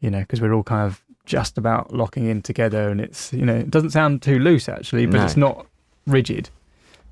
[0.00, 3.46] you know, because we're all kind of just about locking in together, and it's, you
[3.46, 5.24] know, it doesn't sound too loose actually, but No.
[5.24, 5.66] it's not
[6.06, 6.50] rigid.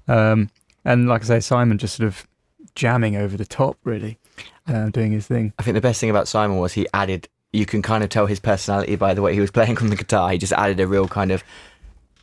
[0.09, 0.51] Um,
[0.85, 2.27] and like I say, Simon just sort of
[2.75, 4.19] jamming over the top, really,
[4.67, 5.53] uh, doing his thing.
[5.61, 7.29] I think the best thing about Simon was he added.
[7.53, 9.97] You can kind of tell his personality by the way he was playing on the
[9.97, 10.31] guitar.
[10.31, 11.43] He just added a real kind of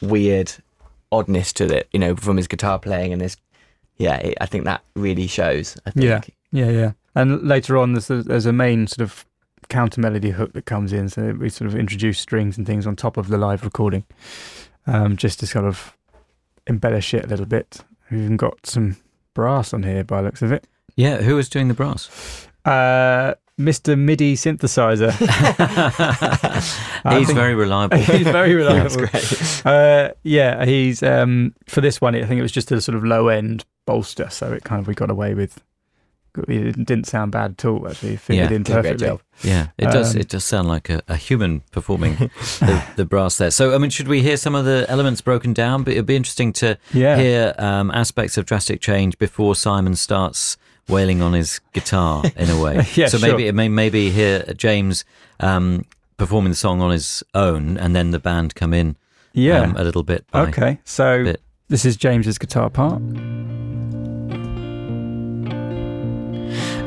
[0.02, 0.52] weird
[1.12, 3.38] oddness to it, you know, from his guitar playing and his.
[3.98, 5.78] Yeah, it, I think that really shows.
[5.86, 6.06] I think.
[6.06, 6.22] Yeah.
[6.52, 6.92] Yeah, yeah.
[7.16, 9.26] And later on, there's a, there's a main sort of
[9.68, 12.96] counter melody hook that comes in, so we sort of introduce strings and things on
[12.96, 14.06] top of the live recording,
[14.88, 15.98] um, just to sort of
[16.68, 17.82] embellish it a little bit.
[18.10, 18.98] We've even got some
[19.34, 20.68] brass on here by the looks of it.
[20.96, 22.48] Yeah, who was doing the brass?
[22.64, 23.98] Uh, Mr.
[23.98, 25.12] MIDI synthesizer.
[27.18, 27.98] He's think- very reliable.
[27.98, 28.96] he's very reliable.
[29.08, 29.52] great.
[29.66, 32.14] Uh, yeah, he's um, for this one.
[32.16, 34.88] I think it was just a sort of low end bolster, so it kind of
[34.88, 35.64] we got away with.
[36.48, 37.88] It didn't sound bad at all.
[37.88, 39.50] Actually, it fitted Yeah, in did a great perfectly.
[39.50, 40.14] Yeah, it does.
[40.16, 43.52] Um, It does sound like a, a human performing the, the brass there.
[43.52, 45.84] So, I mean, should we hear some of the elements broken down?
[45.84, 50.58] But it'd be interesting to Yeah, hear um, aspects of drastic change before Simon starts
[50.88, 52.86] wailing on his guitar in a way.
[52.96, 53.30] Yeah, so sure.
[53.30, 55.04] maybe it may maybe hear James
[55.40, 55.86] um,
[56.18, 58.96] performing the song on his own, and then the band come in
[59.34, 59.62] yeah.
[59.62, 60.26] um, a little bit.
[60.32, 61.42] By okay, so bit.
[61.68, 63.02] this is James's guitar part.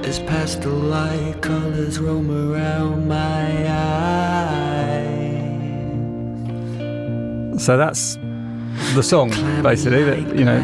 [0.05, 3.99] As pastel light colors roam around my eyes.
[7.63, 8.17] So that's
[8.95, 9.31] the song,
[9.63, 10.05] basically.
[10.05, 10.63] That you know,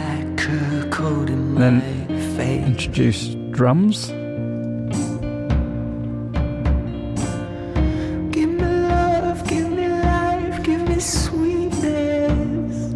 [1.59, 2.04] then
[2.37, 4.09] then introduce drums.
[8.33, 12.93] Give me love, give me life, give me sweetness.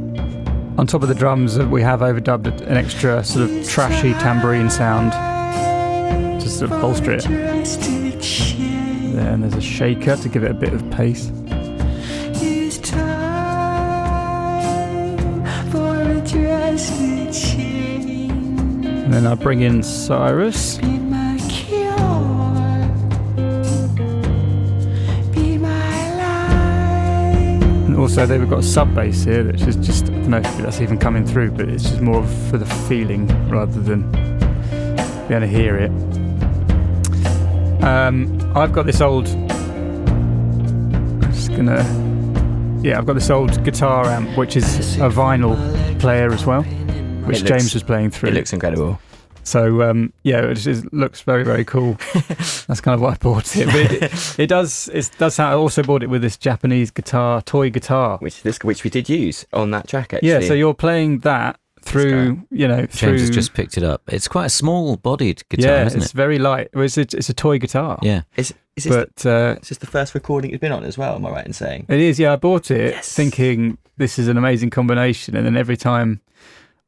[0.79, 5.13] On top of the drums, we have overdubbed an extra sort of trashy tambourine sound
[6.41, 7.25] to sort of bolster it.
[9.15, 11.31] Then there's a shaker to give it a bit of pace.
[12.43, 13.07] is time
[15.71, 17.18] for a change.
[19.09, 20.77] And then I bring in Cyrus.
[20.77, 21.97] Be my cure.
[25.33, 27.63] Be my life.
[27.87, 30.59] And also, they've got a sub bass here, which is just, I don't know if
[30.59, 35.41] that's even coming through, but it's just more for the feeling rather than being able
[35.41, 35.91] to hear it.
[37.83, 39.27] Um, I've got this old.
[39.27, 41.83] I'm just gonna.
[42.83, 45.57] Yeah, I've got this old guitar amp, which is a vinyl
[45.99, 46.63] player as well,
[47.29, 48.31] which looks- James was playing through.
[48.31, 48.99] It looks incredible.
[49.45, 51.95] So um, yeah, it just looks very very cool.
[52.13, 53.67] That's kind of why I bought it.
[53.67, 55.53] But it, it does it does sound.
[55.53, 58.19] I also bought it with this Japanese guitar, toy guitar.
[58.19, 60.29] Which this which we did use on that track actually.
[60.29, 63.13] Yeah, so you're playing that through you know through.
[63.13, 64.03] James has just picked it up.
[64.09, 66.69] It's quite a small-bodied guitar, yeah, isn't it's very light.
[66.75, 67.99] It's a, it's a toy guitar.
[68.03, 68.23] Yeah.
[68.37, 70.99] is, is this but uh, the, is this the first recording it's been on as
[70.99, 71.15] well?
[71.15, 71.87] Am I right in saying?
[71.89, 72.19] it is.
[72.21, 73.15] Yeah, I bought it Yes.
[73.15, 76.21] thinking this is an amazing combination, and then every time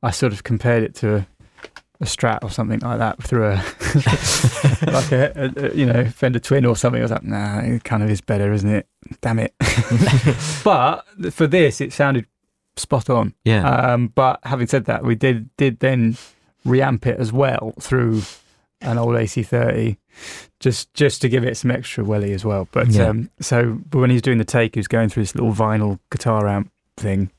[0.02, 1.26] I sort of compared it to a,
[2.00, 3.56] a Strat or something like that through a
[4.90, 7.00] like a, a, a, you know Fender Twin or something.
[7.00, 8.86] I was like, nah, it kind of is better, isn't it?
[9.20, 9.54] Damn it!
[10.64, 12.26] but for this, it sounded
[12.76, 13.34] spot on.
[13.44, 13.68] Yeah.
[13.68, 16.16] Um, but having said that, we did did then
[16.66, 18.22] reamp it as well through
[18.82, 19.96] an old AC30,
[20.58, 22.68] just just to give it some extra welly as well.
[22.72, 23.08] But Yeah.
[23.08, 25.98] um, so, but when he's doing the take, he was going through this little vinyl
[26.10, 27.30] guitar amp thing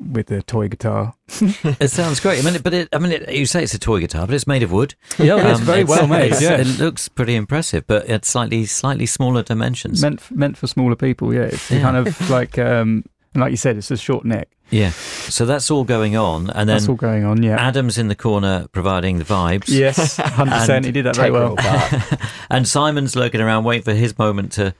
[0.00, 1.14] with the toy guitar.
[1.40, 2.44] it sounds great.
[2.44, 4.46] I mean, but it, I mean, it, you say it's a toy guitar, but it's
[4.46, 4.94] made of wood.
[5.18, 6.26] Yeah, it's Um, very well made.
[6.32, 10.02] it's- Yeah, It looks pretty impressive, but it's slightly slightly smaller dimensions.
[10.02, 11.32] meant f- meant for smaller people.
[11.32, 11.80] Yeah, it's Yeah.
[11.82, 14.48] kind of like um, like you said, it's a short neck.
[14.70, 14.90] yeah.
[15.28, 17.42] So that's all going on, and That's then all going on.
[17.42, 17.56] Yeah.
[17.60, 19.68] Adam's in the corner providing the vibes.
[19.68, 20.84] Yes, hundred percent.
[20.86, 21.54] He did that very well.
[22.50, 24.74] and Simon's lurking around, waiting for his moment to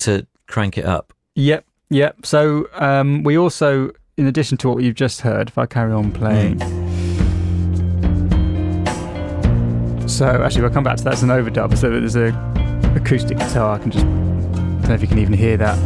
[0.00, 1.14] to crank it up.
[1.36, 2.26] Yep, yep.
[2.26, 6.12] So um, we also, in addition to what you've just heard, if I carry on
[6.12, 6.60] playing.
[10.08, 11.76] So actually, we'll come back to that as an overdub.
[11.76, 12.28] So there's a
[12.94, 13.74] acoustic guitar.
[13.74, 15.76] I can just, I don't know if you can even hear that.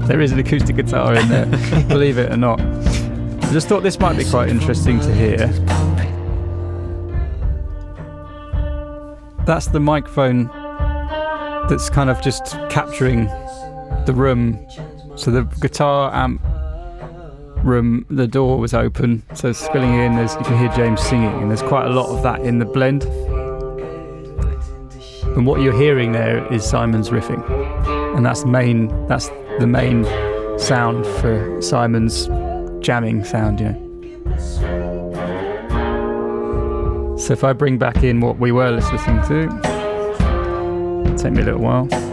[0.06, 1.46] there is an acoustic guitar in there,
[1.88, 2.60] believe it or not.
[2.60, 5.48] I just thought this might be quite interesting to hear.
[9.44, 10.44] That's the microphone
[11.68, 13.24] that's kind of just capturing
[14.06, 14.64] the room.
[15.16, 16.40] So the guitar amp
[17.64, 20.16] room, the door was open, so spilling in.
[20.16, 22.64] There's you can hear James singing, and there's quite a lot of that in the
[22.64, 23.04] blend.
[25.36, 27.42] And what you're hearing there is Simon's riffing,
[28.16, 28.88] and that's main.
[29.06, 30.04] That's the main
[30.58, 32.26] sound for Simon's
[32.84, 33.60] jamming sound.
[33.60, 33.86] You know.
[37.18, 39.48] So if I bring back in what we were listening to,
[41.16, 42.09] take me a little while.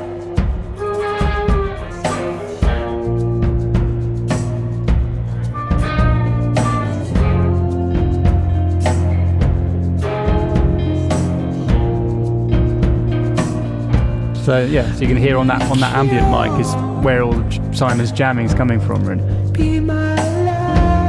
[14.48, 17.34] So yeah, so you can hear on that on that ambient mic is where all
[17.74, 19.22] Simon's jamming is coming from, really.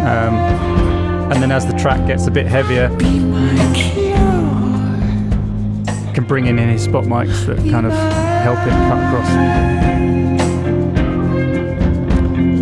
[0.02, 0.34] Um,
[1.30, 2.88] and then as the track gets a bit heavier,
[6.14, 7.92] can bring in any spot mics that kind of
[8.42, 9.28] help it cut across.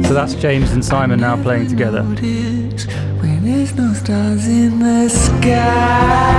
[0.07, 2.03] So that's James and Simon now playing together.
[2.03, 2.87] There's
[3.77, 6.37] no stars in the sky.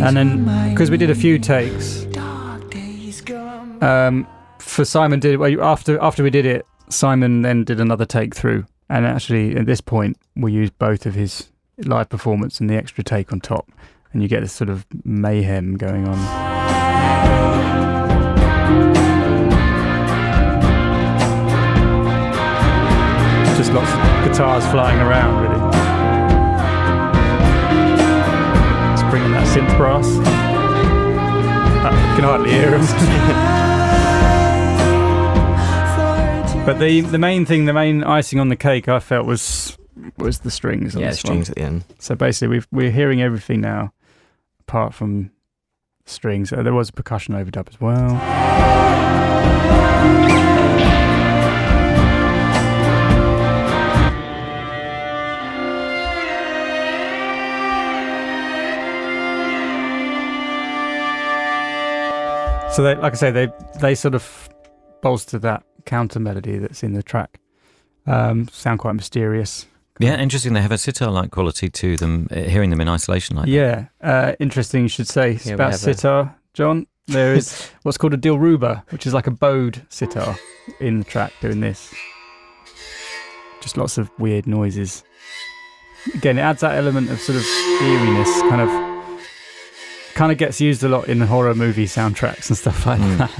[0.00, 2.06] And then, because we did a few takes,
[3.82, 4.26] um,
[4.58, 9.04] for Simon did after after we did it, Simon then did another take through, and
[9.04, 13.32] actually at this point we used both of his live performance and the extra take
[13.32, 13.70] on top,
[14.12, 16.16] and you get this sort of mayhem going on.
[23.56, 25.57] Just lots of guitars flying around, really.
[29.78, 30.06] Brass.
[31.86, 32.84] I can hardly hear him.
[36.66, 39.78] But the the main thing, the main icing on the cake, I felt was
[40.18, 40.94] was the strings.
[40.94, 41.42] On Yeah, this one.
[41.44, 41.84] strings at the end.
[41.98, 43.94] So basically, we've, we're hearing everything now,
[44.60, 45.30] apart from
[46.04, 46.52] strings.
[46.52, 48.18] Uh, there was a percussion overdub as well.
[62.78, 63.48] So, they, like I say, they
[63.80, 64.48] they sort of
[65.02, 67.40] bolster that counter melody that's in the track.
[68.06, 69.66] Um, sound quite mysterious.
[69.98, 70.52] Yeah, interesting.
[70.52, 72.28] They have a sitar-like quality to them.
[72.30, 73.50] uh, Hearing them in isolation like that.
[73.50, 74.82] Yeah, uh, interesting.
[74.84, 76.86] You should say Yeah, about have a- sitar, John.
[77.08, 80.36] There is what's called a dilruba, which is like a bowed sitar
[80.78, 81.92] in the track doing this.
[83.60, 85.02] Just lots of weird noises.
[86.14, 87.44] Again, it adds that element of sort of
[87.82, 88.68] eeriness, kind of,
[90.18, 93.18] kind of gets used a lot in horror movie soundtracks and stuff like Mm.
[93.18, 93.30] that.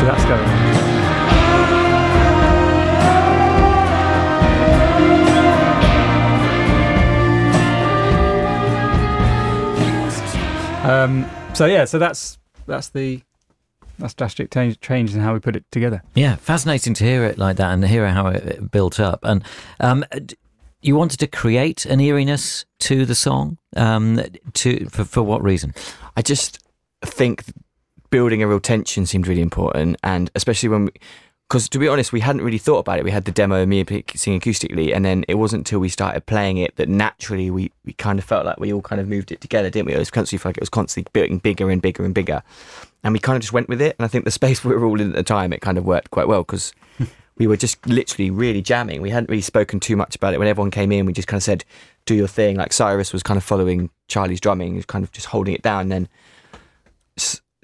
[0.00, 1.82] So that's going on.
[10.84, 13.22] Um, so yeah, so that's that's the
[14.00, 16.02] that's drastic change, change in how we put it together.
[16.14, 19.20] Yeah, fascinating to hear it like that and hear how it it built up.
[19.22, 19.44] And
[19.78, 20.04] um,
[20.82, 23.58] you wanted to create an eeriness to the song.
[23.76, 24.20] Um,
[24.54, 25.74] to for, for what reason?
[26.16, 26.58] I just
[27.02, 27.44] think
[28.10, 30.90] building a real tension seemed really important, and especially when,
[31.48, 33.04] because to be honest, we hadn't really thought about it.
[33.04, 36.26] We had the demo of me singing acoustically, and then it wasn't until we started
[36.26, 39.32] playing it that naturally we, we kind of felt like we all kind of moved
[39.32, 39.94] it together, didn't we?
[39.94, 42.42] It was constantly like it was constantly getting bigger and bigger and bigger,
[43.04, 43.96] and we kind of just went with it.
[43.98, 45.84] And I think the space we were all in at the time, it kind of
[45.84, 46.72] worked quite well because.
[47.38, 49.00] We were just literally really jamming.
[49.02, 50.38] We hadn't really spoken too much about it.
[50.38, 51.64] When everyone came in, we just kind of said,
[52.06, 55.12] "Do your thing." Like Cyrus was kind of following Charlie's drumming, he was kind of
[55.12, 55.82] just holding it down.
[55.82, 56.08] And then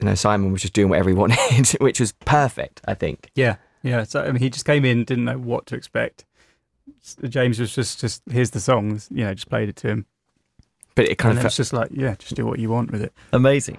[0.00, 2.80] you know Simon was just doing whatever he wanted, which was perfect.
[2.86, 3.30] I think.
[3.34, 4.04] Yeah, yeah.
[4.04, 6.24] So I mean, he just came in, didn't know what to expect.
[7.28, 10.06] James was just, just here's the songs, you know, just played it to him,
[10.94, 13.02] But it kind and of felt, just like, yeah, just do what you want with
[13.02, 13.12] it.
[13.32, 13.76] Amazing.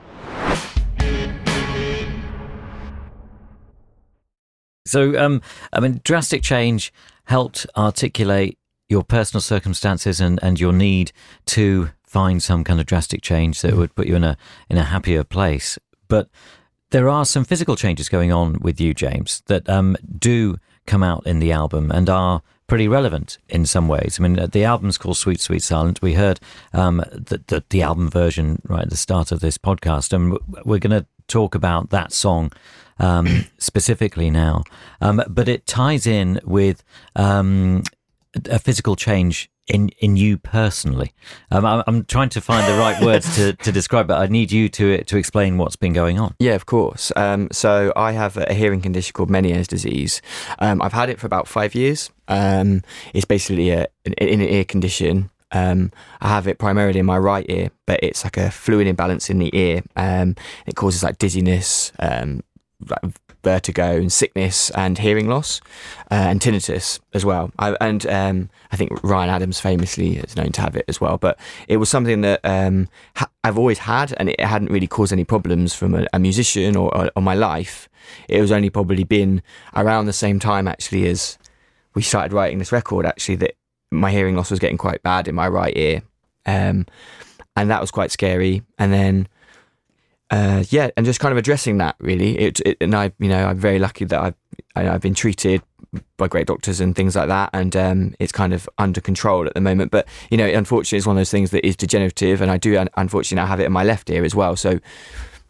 [4.90, 6.92] So, um, I mean, drastic change
[7.26, 8.58] helped articulate
[8.90, 11.12] your personal circumstances and, and your need
[11.46, 14.36] to find some kind of drastic change that would put you in a
[14.70, 15.78] in a happier place.
[16.08, 16.28] But
[16.90, 21.26] there are some physical changes going on with you, James, that um, do come out
[21.28, 24.18] in the album and are pretty relevant in some ways.
[24.20, 26.02] I mean, uh, the album's called Sweet Sweet Silent.
[26.02, 26.40] We heard
[26.72, 30.80] um, the, the the album version right at the start of this podcast, and we're
[30.80, 32.52] going to talk about that song
[33.00, 34.64] um, specifically now.
[35.02, 36.84] Um, but it ties in with
[37.16, 37.84] um,
[38.50, 41.14] a physical change in in you personally.
[41.52, 44.14] Um, I'm, I'm trying to find the right words to, to describe it.
[44.14, 46.36] I need you to to explain what's been going on.
[46.40, 47.12] Yeah, of course.
[47.16, 50.22] Um, so I have a hearing condition called Meniere's disease.
[50.60, 52.10] Um, I've had it for about five years.
[52.28, 55.30] Um, it's basically a, an inner ear condition.
[55.52, 55.92] Um,
[56.22, 59.40] I have it primarily in my right ear, but it's like a fluid imbalance in
[59.40, 59.82] the ear.
[59.96, 60.36] Um,
[60.68, 62.42] it causes like dizziness, um,
[62.88, 65.62] like vertigo, and sickness, and hearing loss,
[66.12, 67.52] uh, and tinnitus as well.
[67.58, 71.18] I, and um, I think Ryan Adams famously is known to have it as well.
[71.18, 75.14] But it was something that um, ha- I've always had, and it hadn't really caused
[75.14, 77.90] any problems from a, a musician or, or, or my life.
[78.28, 79.42] It was only probably been
[79.76, 81.38] around the same time actually as
[81.96, 83.06] we started writing this record.
[83.06, 83.56] Actually, that
[83.92, 86.02] my hearing loss was getting quite bad in my right ear,
[86.46, 86.86] um,
[87.56, 88.64] and that was quite scary.
[88.78, 89.28] And then.
[90.30, 92.38] Uh, yeah, and just kind of addressing that really.
[92.38, 94.36] It, it and I, you know, I'm very lucky that I've
[94.76, 95.62] I, I've been treated
[96.18, 99.54] by great doctors and things like that, and um, it's kind of under control at
[99.54, 99.92] the moment.
[99.92, 102.84] But you know, unfortunately, it's one of those things that is degenerative, and I do
[102.96, 104.56] unfortunately now have it in my left ear as well.
[104.56, 104.80] So,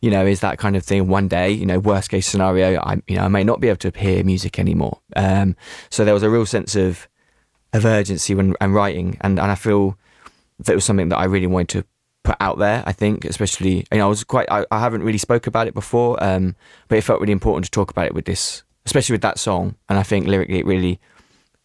[0.01, 1.07] you know, is that kind of thing.
[1.07, 3.91] One day, you know, worst case scenario, I you know I may not be able
[3.91, 4.99] to hear music anymore.
[5.15, 5.55] Um,
[5.89, 7.07] so there was a real sense of
[7.73, 9.97] of urgency when I'm writing, and and I feel
[10.59, 11.86] that was something that I really wanted to
[12.30, 12.84] put out there.
[12.86, 15.73] I think, especially you know, I was quite I, I haven't really spoke about it
[15.73, 16.55] before, um,
[16.88, 19.75] but it felt really important to talk about it with this, especially with that song.
[19.89, 20.99] And I think lyrically, it really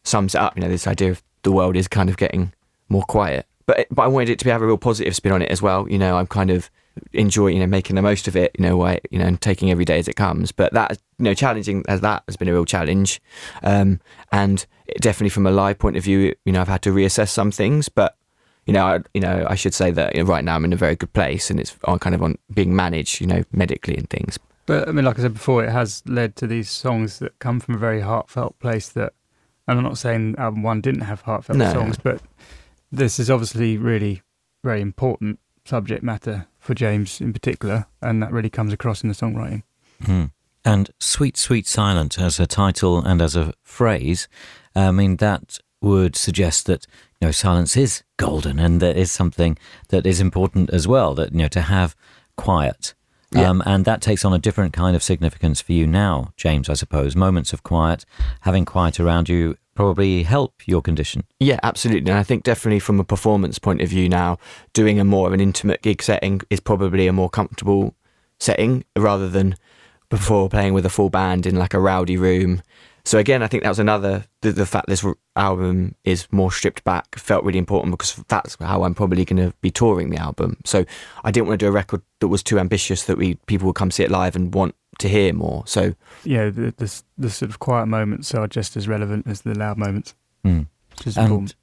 [0.05, 0.57] sums it up.
[0.57, 2.53] You know, this idea of the world is kind of getting
[2.89, 5.43] more quiet, but but I wanted it to be, have a real positive spin on
[5.43, 5.89] it as well.
[5.89, 6.71] You know, I'm kind of
[7.13, 8.57] enjoy you know making the most of it.
[8.59, 10.51] You know, why you know, and taking every day as it comes.
[10.51, 13.21] But that you know, challenging as that has been a real challenge,
[13.63, 14.01] um,
[14.33, 17.29] and it definitely from a live point of view, you know, I've had to reassess
[17.29, 18.17] some things, but
[18.67, 20.73] you know, I, you know, I should say that you know, right now I'm in
[20.73, 23.97] a very good place, and it's on kind of on being managed, you know, medically
[23.97, 24.39] and things.
[24.67, 27.61] But I mean, like I said before, it has led to these songs that come
[27.61, 28.89] from a very heartfelt place.
[28.91, 29.13] That,
[29.69, 31.73] and I'm not saying album one didn't have heartfelt No.
[31.73, 32.23] songs, but
[32.91, 34.23] this is obviously really
[34.63, 39.15] very important subject matter for James in particular, and that really comes across in the
[39.15, 39.63] songwriting.
[40.05, 40.25] Hmm.
[40.65, 44.29] And Sweet Sweet Silent as a title and as a phrase,
[44.75, 46.87] I mean, that would suggest that,
[47.25, 49.57] you know, silence is golden and there is something
[49.89, 51.97] that is important as well, that, you know, to have
[52.37, 52.93] quiet.
[53.33, 53.49] Yeah.
[53.49, 56.75] Um, and that takes on a different kind of significance for you now, James, I
[56.75, 57.17] suppose.
[57.17, 58.05] Moments of quiet,
[58.43, 61.25] having quiet around you probably help your condition.
[61.41, 62.11] Yeah, absolutely.
[62.11, 64.37] And I think definitely from a performance point of view now,
[64.75, 67.95] doing a more of an intimate gig setting is probably a more comfortable
[68.39, 69.57] setting rather than
[70.11, 72.61] before playing with a full band in like a rowdy room.
[73.07, 75.05] So again, I think that was another the, the fact this
[75.37, 79.55] album is more stripped back felt really important because that's how I'm probably going to
[79.61, 80.57] be touring the album.
[80.65, 80.85] So
[81.23, 83.77] I didn't want to do a record that was too ambitious that we people would
[83.77, 85.65] come see it live and want to hear more.
[85.67, 85.95] So
[86.25, 89.77] Yeah, the, the the sort of quiet moments are just as relevant as the loud
[89.77, 90.63] moments, Hmm.
[90.97, 91.55] which is And important.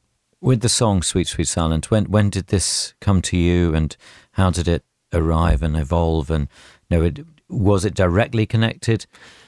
[0.42, 3.96] with the song Sweet Sweet Silent, when when did this come to you and
[4.34, 6.48] how did it arrive and evolve and
[6.89, 7.20] you know, it,
[7.50, 9.06] was it directly connected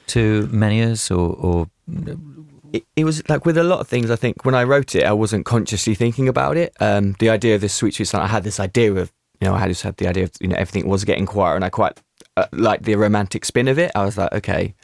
[0.08, 1.66] to Meniere's or, or
[2.72, 4.10] it, it was like with a lot of things.
[4.10, 6.74] I think when I wrote it, I wasn't consciously thinking about it.
[6.80, 9.68] Um, the idea of this sweet sweet I had this idea of you know, I
[9.68, 12.00] just had the idea of you know everything was getting quieter, and I quite
[12.36, 13.92] uh, liked the romantic spin of it.
[13.94, 14.74] I was like, okay,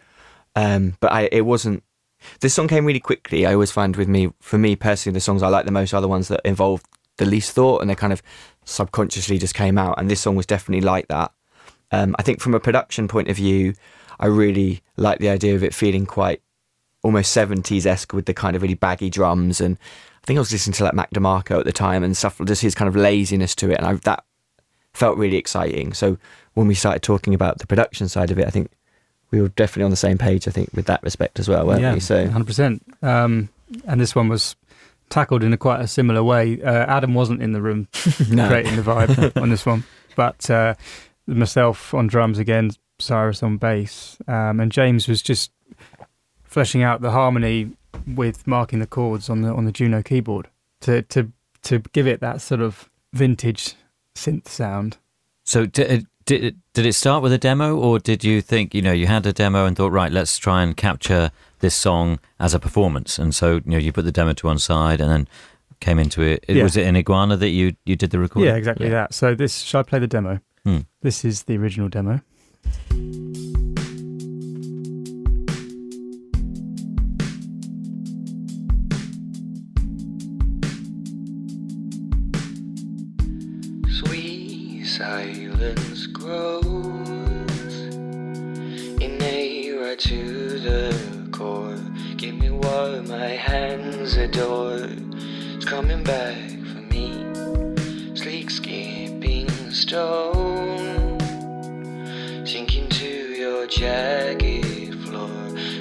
[0.56, 1.82] um, but I it wasn't.
[2.40, 3.46] This song came really quickly.
[3.46, 6.02] I always find with me, for me personally, the songs I like the most are
[6.02, 6.82] the ones that involve
[7.16, 8.22] the least thought, and they kind of
[8.64, 9.98] subconsciously just came out.
[9.98, 11.32] And this song was definitely like that.
[11.92, 13.74] Um, I think from a production point of view,
[14.20, 16.42] I really like the idea of it feeling quite
[17.02, 19.60] almost 70s esque with the kind of really baggy drums.
[19.60, 19.78] And
[20.22, 22.62] I think I was listening to like Mac DeMarco at the time and stuff, just
[22.62, 23.78] his kind of laziness to it.
[23.78, 24.24] And I, that
[24.92, 25.94] felt really exciting.
[25.94, 26.18] So
[26.54, 28.70] when we started talking about the production side of it, I think
[29.30, 31.80] we were definitely on the same page, I think, with that respect as well, weren't
[31.80, 32.00] yeah, we?
[32.00, 32.84] So, hundred percent.
[33.02, 33.48] Um,
[33.86, 34.56] and this one was
[35.08, 36.60] tackled in a quite a similar way.
[36.60, 37.88] Uh, Adam wasn't in the room
[38.28, 38.48] no.
[38.48, 39.84] creating the vibe on this one,
[40.16, 40.74] but uh,
[41.26, 45.50] myself on drums again, Cyrus on bass, um, and James was just
[46.44, 47.70] fleshing out the harmony
[48.06, 50.48] with marking the chords on the on the Juno keyboard
[50.80, 51.32] to to
[51.62, 53.74] to give it that sort of vintage
[54.14, 54.96] synth sound.
[55.44, 58.92] So did, did did it start with a demo, or did you think you know
[58.92, 61.30] you had a demo and thought right, let's try and capture
[61.60, 64.58] this song as a performance, and so you know you put the demo to one
[64.58, 65.28] side and then
[65.80, 66.44] came into it.
[66.48, 66.62] Yeah.
[66.62, 68.50] Was it in Iguana that you you did the recording?
[68.50, 69.14] Yeah, exactly that.
[69.14, 70.40] So this shall I play the demo?
[70.64, 70.80] Hmm.
[71.00, 72.20] This is the original demo.
[83.88, 86.64] Sweet silence grows
[89.00, 91.76] in a right to the core.
[92.16, 94.88] Give me what my hands adore.
[95.56, 97.24] It's coming back for me.
[98.14, 101.09] Sleek skipping stone,
[102.50, 105.30] sinking to your jagged floor.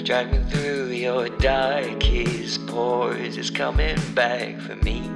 [0.04, 3.36] Drag me through your darkest pores.
[3.36, 5.10] It's coming back for me.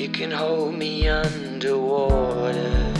[0.00, 2.94] You can hold me underwater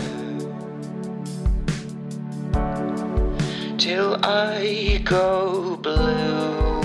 [3.77, 6.81] till I go blue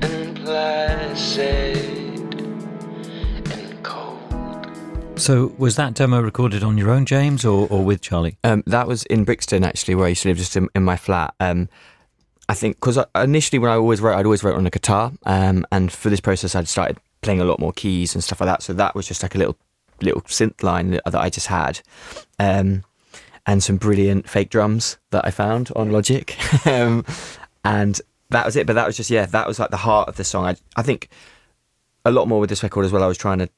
[0.00, 2.03] and placid
[5.16, 8.36] So was that demo recorded on your own, James, or, or with Charlie?
[8.42, 10.96] Um, that was in Brixton, actually, where I used to live, just in, in my
[10.96, 11.34] flat.
[11.38, 11.68] Um,
[12.48, 15.64] I think because initially when I always wrote, I'd always wrote on a guitar, um,
[15.70, 18.62] and for this process, I'd started playing a lot more keys and stuff like that.
[18.62, 19.56] So that was just like a little
[20.02, 21.80] little synth line that, I just had,
[22.38, 22.82] um,
[23.46, 26.36] and some brilliant fake drums that I found on Logic,
[26.66, 27.06] um,
[27.64, 28.00] and
[28.30, 28.66] that was it.
[28.66, 30.44] But that was just yeah, that was like the heart of the song.
[30.44, 31.08] I I think
[32.04, 33.04] a lot more with this record as well.
[33.04, 33.48] I was trying to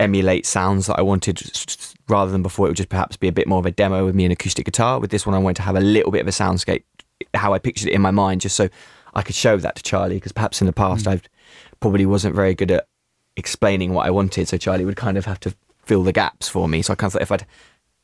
[0.00, 3.28] emulate sounds that I wanted s- s- rather than before it would just perhaps be
[3.28, 4.98] a bit more of a demo with me an acoustic guitar.
[5.00, 6.84] With this one, I wanted to have a little bit of a soundscape,
[7.34, 8.68] how I pictured it in my mind, just so
[9.14, 10.14] I could show that to Charlie.
[10.16, 11.20] Because perhaps in the past, I
[11.80, 12.86] probably wasn't very good at
[13.36, 14.48] explaining what I wanted.
[14.48, 16.82] So Charlie would kind of have to fill the gaps for me.
[16.82, 17.46] So I kind of thought if I'd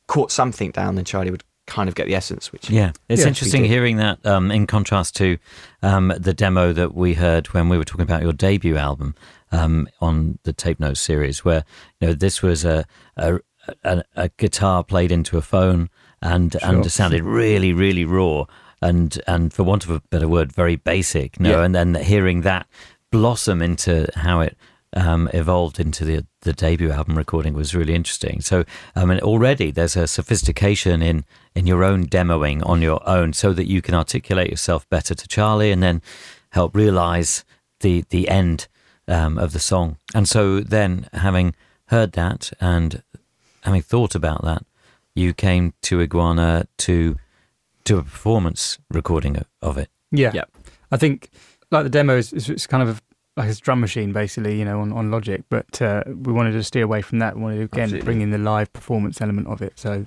[0.06, 2.52] caught something down, then Charlie would kind of get the essence.
[2.52, 3.28] Which Yeah, it's Yeah.
[3.28, 5.38] interesting hearing that um, in contrast to
[5.82, 9.14] um, the demo that we heard when we were talking about your debut album
[9.54, 11.64] um, on the Tape Notes series, where
[12.00, 12.84] you know this was a
[13.16, 13.38] a,
[13.84, 15.88] a, a guitar played into a phone
[16.20, 16.88] and and Sure.
[16.90, 18.44] sounded really really raw
[18.82, 21.38] and and for want of a better word, very basic.
[21.38, 21.64] You know, Yeah.
[21.64, 22.66] and then hearing that
[23.10, 24.56] blossom into how it
[24.96, 28.40] um, evolved into the the debut album recording was really interesting.
[28.42, 31.24] So, I mean, already there's a sophistication in
[31.54, 35.26] in your own demoing on your own, so that you can articulate yourself better to
[35.28, 36.00] Charlie, and then
[36.50, 37.44] help realize
[37.80, 38.68] the the end
[39.08, 39.96] um, of the song.
[40.14, 41.54] And so, then having
[41.86, 43.02] heard that and
[43.62, 44.64] having thought about that,
[45.14, 47.16] you came to Iguana to
[47.84, 49.90] do a performance recording of- of it.
[50.10, 50.32] Yeah.
[50.34, 50.50] Yep.
[50.90, 51.30] I think
[51.70, 53.02] like the demo is, is it's kind of
[53.36, 56.62] like a drum machine basically, you know, on, on Logic, but uh, we wanted to
[56.62, 57.36] steer away from that.
[57.36, 58.04] We wanted to again Absolutely.
[58.04, 59.72] bring in the live performance element of it.
[59.76, 60.06] So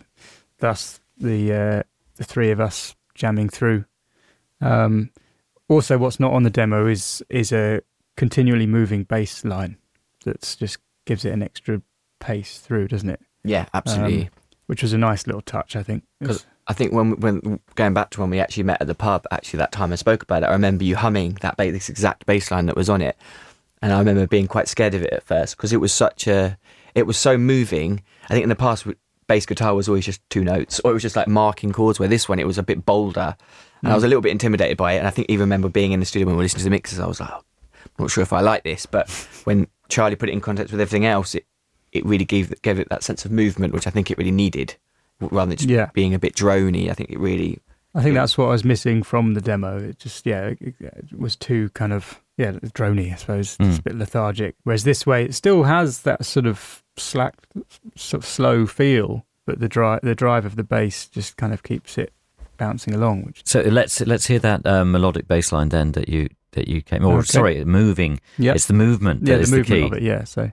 [0.60, 1.84] thus the uh,
[2.16, 3.86] the three of us jamming through.
[4.62, 5.12] Um,
[5.68, 7.82] also, what's not on the demo is is a
[8.18, 9.78] continually moving bass line
[10.26, 11.82] that's just gives it an extra
[12.20, 13.22] pace through, doesn't it?
[13.44, 14.24] yeah, absolutely.
[14.24, 14.30] Um,
[14.66, 16.04] Which was a nice little touch, I think.
[16.20, 19.26] Because I think when when going back to when we actually met at the pub,
[19.32, 22.26] actually that time I spoke about it, I remember you humming that ba- this exact
[22.26, 23.16] bass line that was on it,
[23.82, 26.58] and I remember being quite scared of it at first because it was such a,
[26.96, 28.04] it was so moving.
[28.26, 28.86] I think in the past
[29.28, 32.00] bass guitar was always just two notes, or it was just like marking chords.
[32.00, 33.38] Where this one it was a bit bolder,
[33.82, 34.98] and I was a little bit intimidated by it.
[34.98, 36.72] And I think even remember being in the studio when we were listening to the
[36.72, 37.44] mixes, I was like, "Oh,
[38.00, 38.86] not sure if I like this.
[38.86, 39.10] But
[39.46, 41.46] when Charlie put it in context with everything else, it
[41.92, 44.76] it really gave gave it that sense of movement, which I think it really needed,
[45.20, 45.90] rather than just Yeah.
[45.94, 46.90] being a bit drony.
[46.90, 47.60] I think it really
[47.96, 49.78] I think that's what I was missing from the demo.
[49.80, 53.66] It just, yeah, it, it was too kind of, yeah, drony, I suppose, Mm.
[53.66, 54.56] just a bit lethargic.
[54.66, 57.34] Whereas this way, it still has that sort of slack,
[57.96, 61.64] sort of slow feel, but the drive, the drive of the bass just kind of
[61.64, 62.14] keeps it
[62.58, 63.24] bouncing along.
[63.24, 66.82] Which, So let's let's hear that uh, melodic bass line then that you that you
[66.82, 67.06] came.
[67.06, 67.26] Or Okay.
[67.28, 68.20] sorry, moving.
[68.38, 69.88] yeah, It's the movement that yeah, is the the, movement key.
[69.88, 70.24] of it, yeah.
[70.24, 70.52] So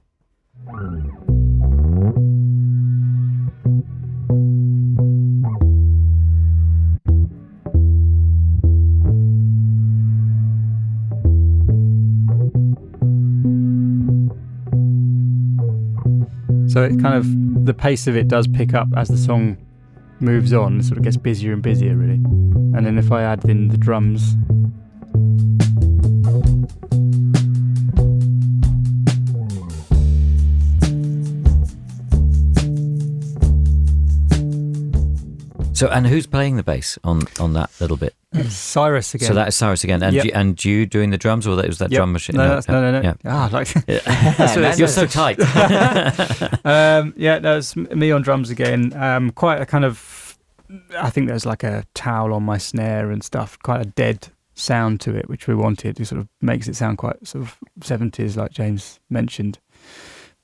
[16.67, 19.57] So it kind of the pace of it does pick up as the song
[20.21, 20.81] moves on.
[20.81, 22.15] It sort of gets busier and busier, really.
[22.75, 24.37] And then if I add in the drums,
[35.87, 38.15] So and who's playing the bass on on that little bit?
[38.49, 39.29] Cyrus again.
[39.29, 40.25] So that is Cyrus again, and Yep.
[40.25, 41.99] you, and you doing the drums, or that was that Yep.
[41.99, 42.37] drum machine?
[42.37, 43.01] No, that's, no, no, no.
[43.03, 43.15] Yeah.
[43.25, 45.39] Ah, like, what- You're so tight.
[46.65, 48.93] um, yeah, no, it's me on drums again.
[48.97, 50.37] Um, quite a kind of,
[50.99, 53.59] I think there's like a towel on my snare and stuff.
[53.63, 56.01] Quite a dead sound to it, which we wanted.
[56.01, 59.59] It sort of makes it sound quite sort of seventies, like James mentioned.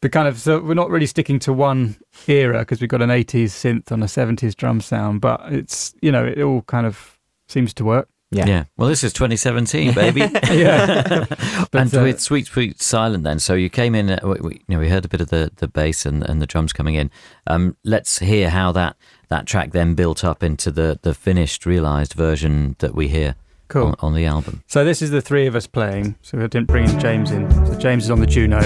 [0.00, 1.96] But kind of, so we're not really sticking to one
[2.26, 5.20] era because we've got an eighties synth on a seventies drum sound.
[5.20, 8.08] But it's you know it all kind of seems to work.
[8.32, 8.46] Yeah.
[8.46, 8.64] Yeah.
[8.76, 10.20] Well, this is 2017, baby.
[10.52, 11.26] Yeah.
[11.72, 13.40] and uh, with Sweet Sweet Silent, then.
[13.40, 14.10] So you came in.
[14.10, 16.40] Uh, we, we, you know, we heard a bit of the, the bass and, and
[16.40, 17.10] the drums coming in.
[17.48, 18.96] Um, let's hear how that,
[19.30, 23.34] that track then built up into the, the finished, realized version that we hear
[23.66, 23.86] Cool.
[23.88, 24.62] on, on the album.
[24.68, 26.14] So this is the three of us playing.
[26.22, 27.50] So we didn't bring in James in.
[27.66, 28.60] So James is on the Juno,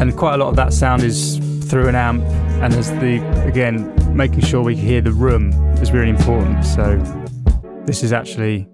[0.00, 1.38] and quite a lot of that sound is
[1.68, 2.22] through an amp.
[2.62, 6.64] And there's the again making sure we hear the room is really important.
[6.64, 6.96] So
[7.86, 8.68] this is actually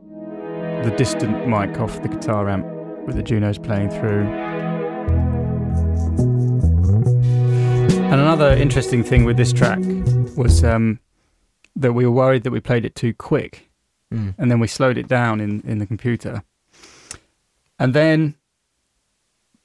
[0.84, 2.66] the distant mic off the guitar amp
[3.06, 4.26] with the Junos playing through.
[8.10, 9.80] And another interesting thing with this track
[10.36, 11.00] was um,
[11.76, 13.70] that we were worried that we played it too quick
[14.12, 14.34] Mm.
[14.38, 16.42] and then we slowed it down in, in the computer.
[17.78, 18.36] And then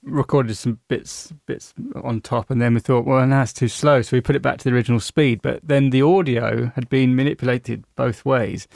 [0.03, 1.73] recorded some bits bits
[2.03, 4.41] on top and then we thought, well now it's too slow, so we put it
[4.41, 5.41] back to the original speed.
[5.41, 8.67] But then the audio had been manipulated both ways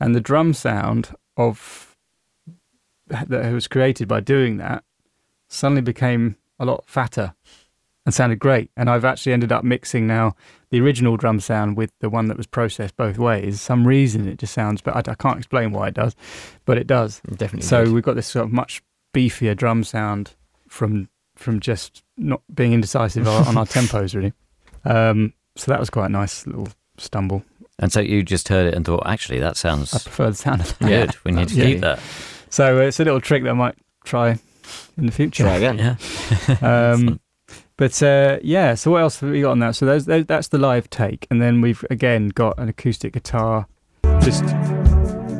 [0.00, 1.96] and the drum sound of
[3.08, 4.84] that was created by doing that
[5.48, 7.34] suddenly became a lot fatter
[8.04, 8.70] and sounded great.
[8.76, 10.34] And I've actually ended up mixing now
[10.70, 13.60] the original drum sound with the one that was processed both ways.
[13.60, 16.16] Some reason it just sounds, but I, I can't explain why it does,
[16.64, 17.20] but it does.
[17.28, 17.62] Definitely.
[17.62, 18.82] So we've got this sort of much
[19.14, 20.34] beefier drum sound
[20.72, 24.32] from from just not being indecisive on on our tempos, really.
[24.84, 27.44] Um, so that was quite a nice little stumble.
[27.78, 29.92] And so you just heard it and thought, actually, that sounds.
[29.94, 30.88] I prefer the sound of that.
[30.88, 31.16] good.
[31.24, 31.64] We need to Yeah.
[31.64, 31.98] keep that.
[32.48, 34.38] So uh, it's a little trick that I might try
[34.96, 35.42] in the future.
[35.44, 35.78] Try again.
[35.78, 35.96] Yeah.
[36.92, 37.20] Um,
[37.76, 39.74] but uh, yeah, so what else have we got on that?
[39.74, 43.66] So those, those, that's the live take, and then we've again got an acoustic guitar,
[44.20, 44.44] just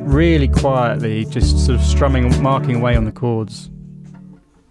[0.04, 3.70] really quietly, just sort of strumming, marking away on the chords,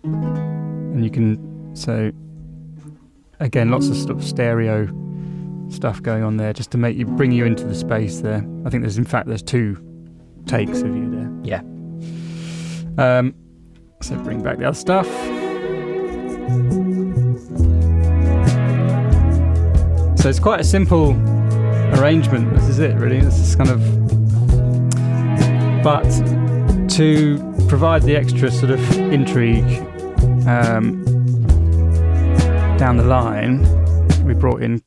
[0.04, 2.12] and you can so
[3.40, 4.88] again lots of sort of stereo
[5.70, 8.46] stuff going on there, just to make you bring you into the space there.
[8.66, 9.78] I think there's in fact there's two
[10.46, 11.32] takes of you there.
[11.44, 11.62] Yeah.
[12.98, 13.34] Um,
[14.02, 15.08] so bring back the other stuff.
[20.20, 21.12] So it's quite a simple
[22.00, 22.54] arrangement.
[22.54, 23.22] This is it, really.
[23.22, 23.82] This is kind of.
[25.84, 26.04] But
[26.90, 29.64] to provide the extra sort of intrigue
[30.46, 31.06] um,
[32.76, 33.62] down the line,
[34.26, 34.84] we brought in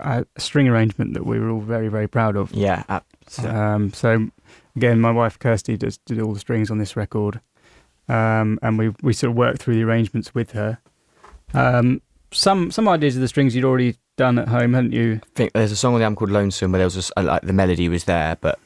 [0.00, 2.52] a string arrangement that we were all very, very proud of.
[2.52, 2.82] Yeah.
[2.90, 3.58] Absolutely.
[3.58, 4.30] Um, so
[4.76, 7.40] again, my wife Kirsty does did all the strings on this record,
[8.06, 10.76] um, and we we sort of worked through the arrangements with her.
[11.54, 15.20] Um, some some ideas of the strings you'd already done at home, hadn't you?
[15.22, 17.22] I think there's a song on the album called Lonesome where there was just uh,
[17.22, 18.58] like the melody was there, but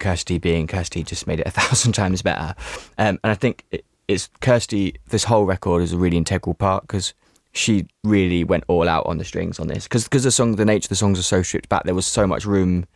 [0.00, 2.54] Kirsty being Kirsty just made it a thousand times better.
[2.98, 4.96] Um, and I think it, it's Kirsty.
[5.08, 7.14] This whole record is a really integral part because
[7.52, 10.86] she really went all out on the strings on this because the song, the nature
[10.86, 11.84] of the songs are so stripped back.
[11.84, 12.86] There was so much room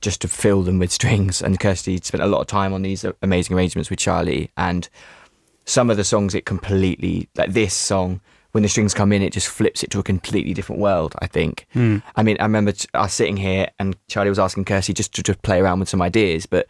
[0.00, 3.04] just to fill them with strings, and Kirsty spent a lot of time on these
[3.22, 4.50] amazing arrangements with Charlie.
[4.56, 4.88] And
[5.66, 8.20] some of the songs, it completely like this song.
[8.52, 11.14] When the strings come in, it just flips it to a completely different world.
[11.20, 11.66] I think.
[12.16, 15.42] I mean, I remember us sitting here and Charlie was asking Kirsty just to just
[15.42, 16.66] play around with some ideas, but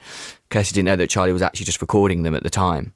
[0.51, 2.95] Kirsty didn't know that Charlie was actually just recording them at the time.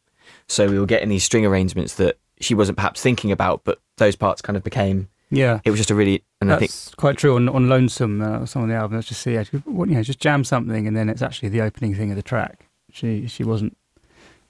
[0.49, 4.17] So we were getting these string arrangements that she wasn't perhaps thinking about, but those
[4.17, 5.09] parts kind of became.
[5.31, 5.61] Yeah.
[5.65, 8.47] It was just a really, and I think That's quite true on, on Lonesome, uh,
[8.47, 8.97] some of the album.
[8.97, 11.95] Let's just see, yeah, you know, just jam something, and then it's actually the opening
[11.95, 12.69] thing of the track.
[12.93, 13.77] She she wasn't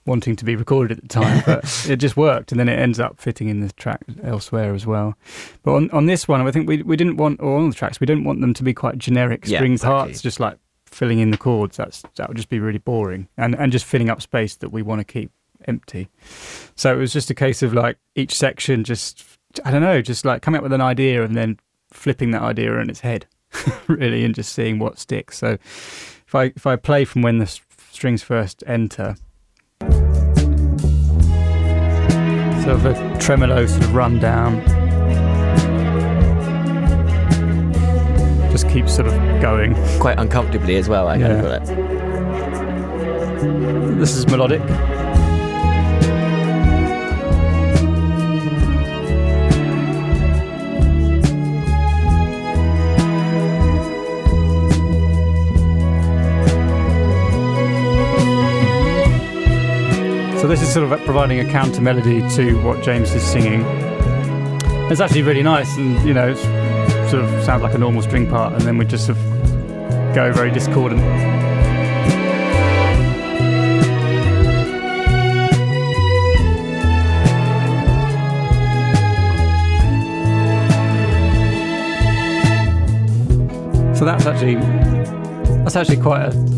[0.07, 3.01] wanting to be recorded at the time, but it just worked, and then it ends
[3.01, 5.15] up fitting in the track elsewhere as well.
[5.63, 8.01] But on, on this one, I think we we didn't want, or on the tracks,
[8.01, 9.95] we didn't want them to be quite generic Yeah, string exactly.
[9.95, 11.77] parts, just like filling in the chords.
[11.77, 14.83] That's that would just be really boring, and and just filling up space that we
[14.83, 15.31] want to keep
[15.67, 16.09] empty.
[16.77, 19.25] So it was just a case of like each section just
[19.65, 21.59] I don't know, just like coming up with an idea and then
[21.93, 23.27] flipping that idea on its head,
[23.87, 25.39] really, and just seeing what sticks.
[25.39, 25.53] So
[26.27, 27.47] if I if I play from when the
[27.93, 29.15] strings first enter,
[32.65, 34.63] sort of a tremolo sort of run down,
[38.51, 39.13] just keeps sort of
[39.43, 39.75] going.
[39.99, 41.09] quite uncomfortably as well.
[41.09, 41.59] I kind of Yeah.
[41.65, 43.99] feel it.
[43.99, 44.63] This is melodic.
[60.45, 63.63] So this is sort of providing a counter melody to what James is singing.
[64.91, 66.43] It's actually really nice, and you know, it's
[67.11, 69.25] sort of sounds like a normal string part, and then we just sort of
[70.15, 71.01] go very discordant.
[83.97, 84.57] So that's actually
[85.63, 86.54] that's actually quite a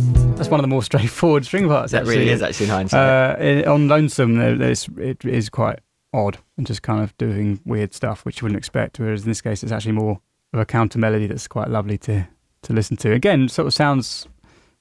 [0.47, 1.93] that's one of the more straightforward string parts.
[1.93, 2.19] That actually.
[2.19, 3.01] really is actually in hindsight.
[3.41, 5.81] Uh, it- on Lonesome, there- there's, it is quite
[6.13, 8.99] odd and just kind of doing weird stuff, which you wouldn't expect.
[8.99, 10.21] Whereas in this case, it's actually more
[10.53, 12.27] of a counter melody that's quite lovely to,
[12.63, 13.13] to listen to.
[13.13, 14.27] Again, sort of sounds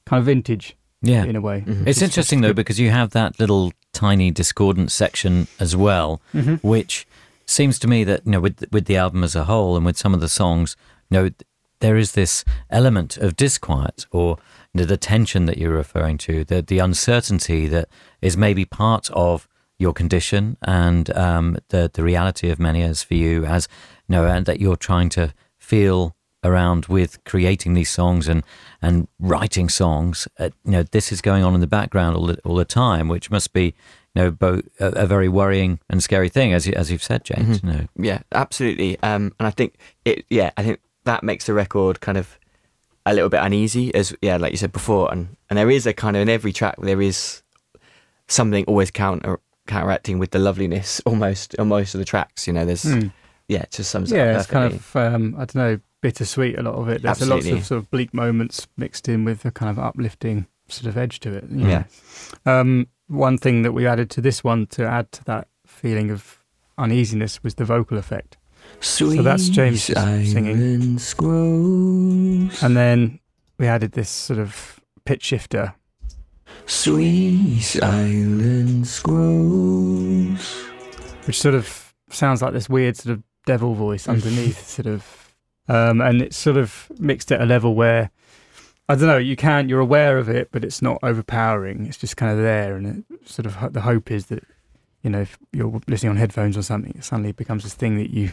[0.06, 1.24] kind of vintage Yeah.
[1.26, 1.64] in a way.
[1.68, 1.86] Mhm.
[1.88, 6.60] It's interesting though because you have that little tiny discordant section as well, Mhm.
[6.64, 7.06] which
[7.48, 9.98] seems to me that you know with with the album as a whole and with
[9.98, 10.76] some of the songs,
[11.10, 11.30] you know,
[11.80, 14.38] there is this element of disquiet or
[14.82, 17.90] know, the tension that you're referring to, the the uncertainty that
[18.22, 19.48] is maybe part of
[19.78, 23.68] your condition and um, the the reality of Meniere's for you as
[24.08, 28.44] you know, and that you're trying to feel around with creating these songs and
[28.82, 30.28] and writing songs.
[30.40, 33.08] Uh, you know, this is going on in the background all the, all the time,
[33.08, 33.74] which must be
[34.14, 37.24] you know both a, a very worrying and scary thing, as you, as you've said,
[37.24, 37.62] James.
[37.64, 39.00] You know, Yeah, absolutely.
[39.02, 40.26] Um, and I think it.
[40.30, 42.40] Yeah, I think that makes the record kind of
[43.06, 45.12] a little bit uneasy, as yeah, like you said before.
[45.12, 47.42] And and there is a kind of in every track there is
[48.28, 52.48] something always counter counteracting with the loveliness almost on most of the tracks.
[52.48, 53.12] You know, there's Mm.
[53.48, 56.58] yeah, it just sums Yeah, it's kind of um, I don't know, bittersweet.
[56.58, 57.02] A lot of it.
[57.02, 60.48] There's a lots of sort of bleak moments mixed in with a kind of uplifting
[60.68, 61.46] sort of edge to it.
[61.50, 61.84] Yeah.
[62.46, 66.40] Um, one thing that we added to this one to add to that feeling of
[66.78, 68.38] uneasiness was the vocal effect.
[68.86, 71.00] Sweet that's James singing.
[71.18, 72.64] grows.
[72.64, 73.20] And then
[73.58, 75.74] we added this sort of pitch shifter.
[76.68, 77.78] Sweet
[79.02, 80.66] grows.
[81.26, 85.36] which sort of sounds like this weird sort of devil voice underneath, sort of,
[85.68, 88.12] um, and it's sort of mixed at a level where
[88.88, 89.18] I don't know.
[89.18, 91.88] You can you're aware of it, but it's not overpowering.
[91.88, 94.44] It's just kind of there, and it sort of the hope is that
[95.02, 98.12] you know if you're listening on headphones or something, it suddenly becomes this thing that
[98.12, 98.30] you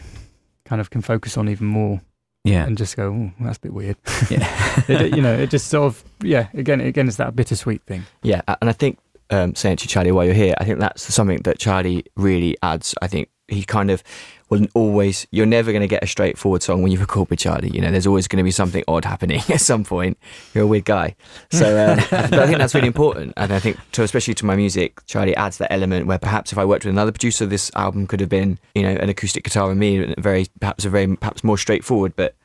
[0.73, 2.01] kind of can focus on even more
[2.43, 3.95] yeah, and just go, oh, that's a bit weird.
[4.31, 4.83] yeah.
[4.87, 6.47] it, you know, it just sort of yeah.
[6.55, 8.03] Again, again, it's that bittersweet thing.
[8.23, 8.97] Yeah, and I think
[9.29, 12.95] um, saying to Charlie while you're here, I think that's something that Charlie really adds.
[13.03, 14.03] I think he kind of
[14.49, 15.27] will always.
[15.31, 17.69] You're never going to get a straightforward song when you record with Charlie.
[17.69, 20.17] You know, there's always going to be something odd happening at some point.
[20.53, 21.15] You're a weird guy,
[21.51, 23.33] so um, but I think that's really important.
[23.37, 26.57] And I think, to, especially to my music, Charlie adds that element where perhaps if
[26.57, 29.69] I worked with another producer, this album could have been, you know, an acoustic guitar
[29.69, 32.15] and me, and very perhaps a very perhaps more straightforward.
[32.15, 32.35] But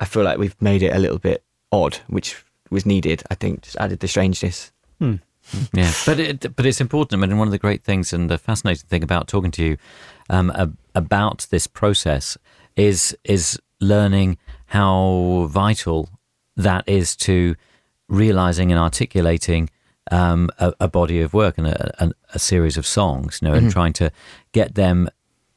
[0.00, 3.22] I feel like we've made it a little bit odd, which was needed.
[3.30, 4.72] I think just added the strangeness.
[4.98, 5.16] Hmm.
[5.72, 7.22] Yeah, but it, but it's important.
[7.22, 9.76] I mean, one of the great things and the fascinating thing about talking to you
[10.28, 12.36] um, ab- about this process
[12.76, 16.08] is is learning how vital
[16.56, 17.54] that is to
[18.08, 19.68] realizing and articulating
[20.10, 23.40] um, a, a body of work and a, a, a series of songs.
[23.40, 24.10] You know, and trying to
[24.52, 25.08] get them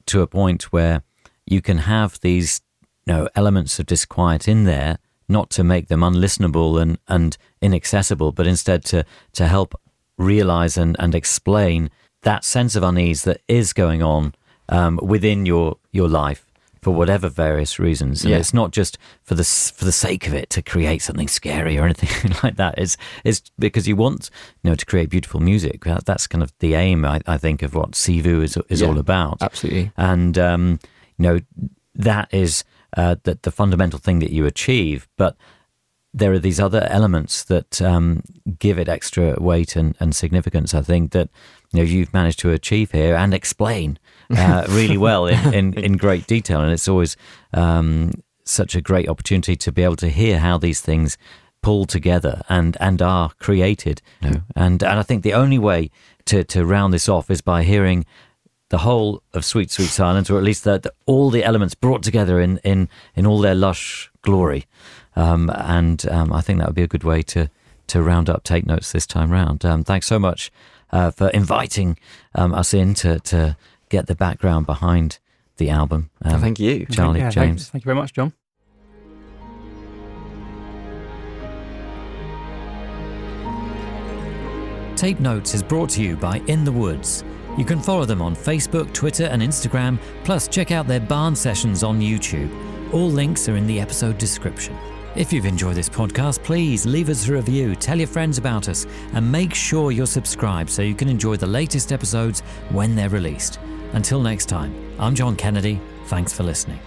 [0.08, 1.04] to a point where
[1.46, 2.62] you can have these
[3.06, 4.98] you know elements of disquiet in there
[5.30, 9.80] not to make them unlistenable and, and inaccessible, but instead to, to help
[10.18, 11.90] realize and, and explain
[12.24, 14.34] that sense of unease that is going on
[14.70, 16.46] um, within your, your life
[16.82, 18.24] for whatever various reasons.
[18.24, 18.38] And Yeah.
[18.40, 21.84] it's not just for the, for the sake of it to create something scary or
[21.90, 22.76] anything like that.
[22.78, 22.96] It's,
[23.26, 24.30] it's because you want
[24.64, 25.84] you know, to create beautiful music.
[25.84, 28.88] That- That's kind of the aim, I, I think, of what Sivu is, is Yeah.
[28.88, 29.92] all about Absolutely.
[29.98, 30.80] and um,
[31.18, 31.40] you know
[31.96, 32.64] that is
[32.96, 35.36] uh, the, the fundamental thing that you achieve but
[36.14, 38.24] there are these other elements that um,
[38.58, 41.30] give it extra weight and, and significance i think that
[41.72, 44.00] you know you've managed to achieve here and explain
[44.36, 47.18] uh, really well in, in, in great detail and it's always
[47.54, 48.12] um,
[48.44, 51.18] such a great opportunity to be able to hear how these things
[51.62, 54.42] pull together and and are created know?
[54.56, 55.92] and and I think the only way
[56.26, 58.06] to to round this off is by hearing
[58.70, 62.04] the whole of Sweet Sweet Silence, or at least the, the, all the elements brought
[62.04, 64.66] together in in in all their lush glory.
[65.16, 67.50] Um, and um, I think that would be a good way to
[67.88, 69.66] to round up Tape Notes this time round.
[69.66, 70.52] Um, thanks so much
[70.92, 71.98] uh, for inviting
[72.36, 73.58] um, us in to to
[73.90, 75.20] get the background behind
[75.58, 76.10] the album.
[76.24, 76.86] Um, Thank you.
[76.86, 77.70] Charlie, Yeah, thank- James.
[77.70, 78.34] thank you very much, John.
[84.96, 87.24] Tape Notes is brought to you by In the Woods.
[87.58, 91.84] You can follow them on Facebook, Twitter, and Instagram, plus check out their barn sessions
[91.84, 92.52] on YouTube.
[92.94, 94.76] All links are in the episode description.
[95.16, 98.86] If you've enjoyed this podcast, please leave us a review, tell your friends about us,
[99.14, 103.58] and make sure you're subscribed so you can enjoy the latest episodes when they're released.
[103.94, 105.80] Until next time, I'm John Kennedy.
[106.06, 106.80] Thanks for listening.